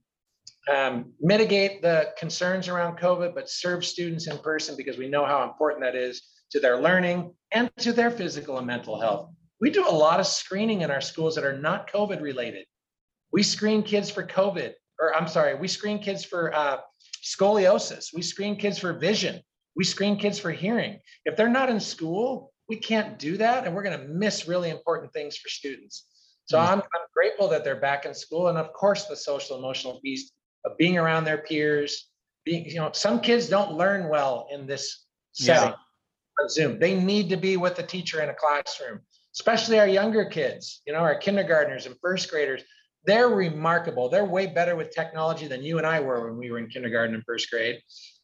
um, 0.74 1.14
mitigate 1.20 1.82
the 1.82 2.14
concerns 2.18 2.68
around 2.68 2.98
COVID, 2.98 3.36
but 3.36 3.50
serve 3.50 3.86
students 3.86 4.28
in 4.28 4.38
person 4.40 4.76
because 4.76 4.98
we 4.98 5.08
know 5.08 5.26
how 5.26 5.44
important 5.44 5.84
that 5.84 5.96
is 5.96 6.22
to 6.52 6.60
their 6.60 6.80
learning 6.82 7.34
and 7.52 7.70
to 7.78 7.94
their 7.94 8.12
physical 8.12 8.58
and 8.58 8.68
mental 8.68 9.00
health. 9.00 9.30
We 9.60 9.70
do 9.70 9.88
a 9.88 9.92
lot 9.92 10.20
of 10.20 10.28
screening 10.28 10.82
in 10.82 10.92
our 10.92 11.02
schools 11.02 11.36
that 11.36 11.44
are 11.44 11.58
not 11.58 11.92
COVID 11.92 12.22
related. 12.22 12.66
We 13.32 13.44
screen 13.44 13.84
kids 13.84 14.10
for 14.10 14.26
COVID, 14.26 14.74
or 15.00 15.16
I'm 15.16 15.28
sorry, 15.28 15.56
we 15.56 15.68
screen 15.68 16.00
kids 16.00 16.24
for 16.24 16.54
uh, 16.54 16.78
scoliosis. 17.24 18.14
We 18.14 18.22
screen 18.22 18.56
kids 18.56 18.80
for 18.80 18.94
vision. 18.94 19.42
We 19.76 19.84
screen 19.84 20.18
kids 20.18 20.40
for 20.40 20.52
hearing. 20.52 21.00
If 21.26 21.36
they're 21.36 21.50
not 21.50 21.70
in 21.70 21.80
school, 21.80 22.52
we 22.70 22.78
can't 22.78 23.18
do 23.20 23.38
that, 23.38 23.66
and 23.66 23.76
we're 23.76 23.84
going 23.84 24.00
to 24.00 24.08
miss 24.08 24.48
really 24.48 24.70
important 24.70 25.14
things 25.14 25.38
for 25.38 25.50
students. 25.50 26.06
So 26.48 26.58
I'm, 26.58 26.80
I'm 26.80 27.08
grateful 27.14 27.50
that 27.50 27.66
they're 27.66 27.76
back 27.80 28.06
in 28.06 28.14
school. 28.14 28.48
And 28.48 28.58
of 28.58 28.72
course, 28.72 29.06
the 29.06 29.18
social 29.18 29.58
emotional 29.58 30.00
piece 30.00 30.32
of 30.66 30.78
being 30.78 30.98
around 30.98 31.26
their 31.26 31.40
peers, 31.40 32.10
being, 32.46 32.66
you 32.66 32.78
know, 32.78 32.90
some 32.94 33.20
kids 33.20 33.50
don't 33.50 33.74
learn 33.74 34.08
well 34.08 34.48
in 34.50 34.66
this 34.66 35.06
setting 35.34 35.70
yeah. 35.70 36.42
on 36.42 36.50
Zoom. 36.50 36.80
They 36.80 36.98
need 36.98 37.30
to 37.30 37.38
be 37.38 37.58
with 37.58 37.76
the 37.76 37.84
teacher 37.84 38.22
in 38.22 38.30
a 38.30 38.34
classroom, 38.34 39.02
especially 39.36 39.78
our 39.78 39.90
younger 39.90 40.24
kids, 40.24 40.82
you 40.88 40.94
know, 40.94 41.00
our 41.00 41.16
kindergartners 41.16 41.86
and 41.86 41.96
first 42.02 42.32
graders. 42.32 42.64
They're 43.04 43.28
remarkable. 43.28 44.08
They're 44.08 44.26
way 44.26 44.48
better 44.48 44.78
with 44.78 44.96
technology 44.96 45.48
than 45.48 45.64
you 45.64 45.80
and 45.80 45.86
I 45.86 46.00
were 46.00 46.30
when 46.30 46.38
we 46.38 46.50
were 46.50 46.60
in 46.60 46.70
kindergarten 46.70 47.14
and 47.14 47.26
first 47.26 47.52
grade, 47.52 47.82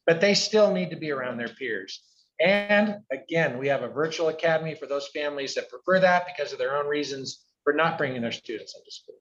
but 0.07 0.21
they 0.21 0.33
still 0.33 0.71
need 0.71 0.91
to 0.91 0.95
be 0.95 1.12
around 1.12 1.38
their 1.38 1.49
peers. 1.49 2.01
And 2.39 2.99
again, 3.12 3.57
we 3.57 3.67
have 3.67 3.83
a 3.83 3.89
virtual 3.89 4.29
academy 4.29 4.75
for 4.75 4.86
those 4.88 5.09
families 5.09 5.55
that 5.55 5.69
prefer 5.69 5.99
that 5.99 6.25
because 6.25 6.53
of 6.53 6.59
their 6.59 6.77
own 6.77 6.88
reasons 6.88 7.43
for 7.63 7.73
not 7.73 7.97
bringing 7.97 8.21
their 8.21 8.32
students 8.32 8.76
into 8.76 8.91
school. 8.91 9.15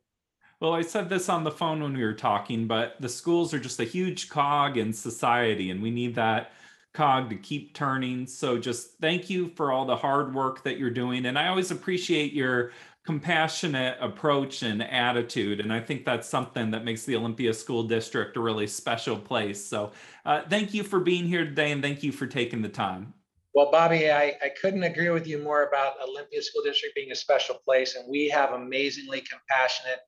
Well, 0.61 0.75
I 0.75 0.83
said 0.83 1.09
this 1.09 1.29
on 1.29 1.43
the 1.43 1.51
phone 1.51 1.83
when 1.83 1.97
we 1.97 2.05
were 2.05 2.15
talking, 2.15 2.69
but 2.69 2.95
the 3.01 3.09
schools 3.09 3.53
are 3.53 3.59
just 3.59 3.81
a 3.81 3.85
huge 3.85 4.29
cog 4.29 4.77
in 4.77 4.93
society, 4.93 5.71
and 5.71 5.83
we 5.83 5.91
need 5.91 6.15
that 6.15 6.53
cog 6.95 7.31
to 7.31 7.37
keep 7.37 7.75
turning. 7.75 8.27
So 8.27 8.59
just 8.59 8.99
thank 9.01 9.29
you 9.29 9.49
for 9.57 9.73
all 9.73 9.85
the 9.85 9.97
hard 9.97 10.35
work 10.35 10.63
that 10.65 10.79
you're 10.79 10.91
doing. 10.91 11.27
And 11.27 11.39
I 11.39 11.49
always 11.49 11.71
appreciate 11.71 12.33
your 12.33 12.71
compassionate 13.05 13.97
approach 14.01 14.63
and 14.63 14.83
attitude. 14.83 15.59
And 15.59 15.73
I 15.73 15.81
think 15.81 16.05
that's 16.05 16.29
something 16.29 16.71
that 16.71 16.85
makes 16.85 17.05
the 17.05 17.17
Olympia 17.17 17.53
School 17.53 17.83
District 17.83 18.37
a 18.37 18.41
really 18.41 18.67
special 18.67 19.19
place. 19.19 19.65
So 19.65 19.91
uh, 20.25 20.43
thank 20.49 20.73
you 20.73 20.85
for 20.85 21.01
being 21.01 21.25
here 21.25 21.45
today 21.45 21.73
and 21.73 21.83
thank 21.83 22.03
you 22.03 22.13
for 22.13 22.27
taking 22.27 22.63
the 22.63 22.69
time. 22.69 23.15
Well, 23.55 23.71
Bobby, 23.71 24.11
I, 24.11 24.35
I 24.43 24.49
couldn't 24.61 24.83
agree 24.83 25.11
with 25.11 25.27
you 25.27 25.39
more 25.39 25.65
about 25.65 25.95
Olympia 26.03 26.43
School 26.43 26.63
District 26.63 26.95
being 26.95 27.13
a 27.13 27.15
special 27.15 27.57
place. 27.57 27.97
And 27.97 28.09
we 28.09 28.31
have 28.31 28.53
amazingly 28.53 29.21
compassionate, 29.21 29.99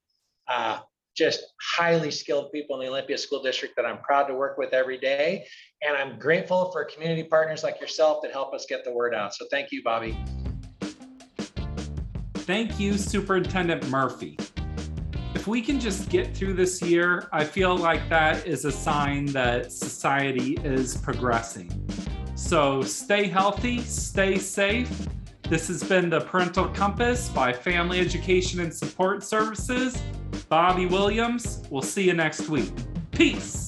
uh, 0.49 0.79
just 1.15 1.45
highly 1.61 2.11
skilled 2.11 2.51
people 2.53 2.81
in 2.81 2.87
the 2.87 2.91
Olympia 2.91 3.19
School 3.19 3.43
District 3.43 3.77
that 3.77 3.85
I'm 3.85 3.99
proud 3.99 4.25
to 4.29 4.35
work 4.35 4.57
with 4.57 4.73
every 4.73 4.99
day. 4.99 5.47
And 5.83 5.95
I'm 5.95 6.19
grateful 6.19 6.73
for 6.73 6.87
community 6.87 7.23
partners 7.23 7.63
like 7.63 7.81
yourself 7.83 8.23
that 8.23 8.33
help 8.33 8.55
us 8.55 8.65
get 8.67 8.83
the 8.83 8.93
word 8.93 9.15
out. 9.15 9.35
So 9.35 9.45
thank 9.51 9.71
you, 9.71 9.83
Bobby. 9.85 10.17
Thank 12.35 12.81
you, 12.81 12.97
Superintendent 12.97 13.89
Murphy. 13.91 14.39
if 15.35 15.47
we 15.47 15.61
can 15.61 15.79
just 15.79 16.09
get 16.09 16.35
through 16.35 16.55
this 16.55 16.81
year, 16.81 17.29
I 17.31 17.45
feel 17.45 17.77
like 17.77 18.09
that 18.09 18.47
is 18.47 18.65
a 18.65 18.73
sign 18.73 19.27
that 19.27 19.71
society 19.71 20.59
is 20.65 20.97
progressing. 20.97 21.71
So 22.55 22.83
stay 22.83 23.27
healthy, 23.27 23.81
stay 23.81 24.39
safe. 24.39 25.09
This 25.49 25.67
has 25.67 25.83
been 25.83 26.09
the 26.09 26.21
Parental 26.21 26.69
Compass 26.69 27.29
by 27.29 27.53
Family 27.53 27.99
Education 27.99 28.61
and 28.61 28.73
Support 28.73 29.25
Services. 29.25 30.01
Bobby 30.49 30.87
Williams. 30.87 31.65
We'll 31.69 31.83
see 31.83 32.05
you 32.05 32.13
next 32.13 32.49
week. 32.49 32.71
Peace. 33.11 33.64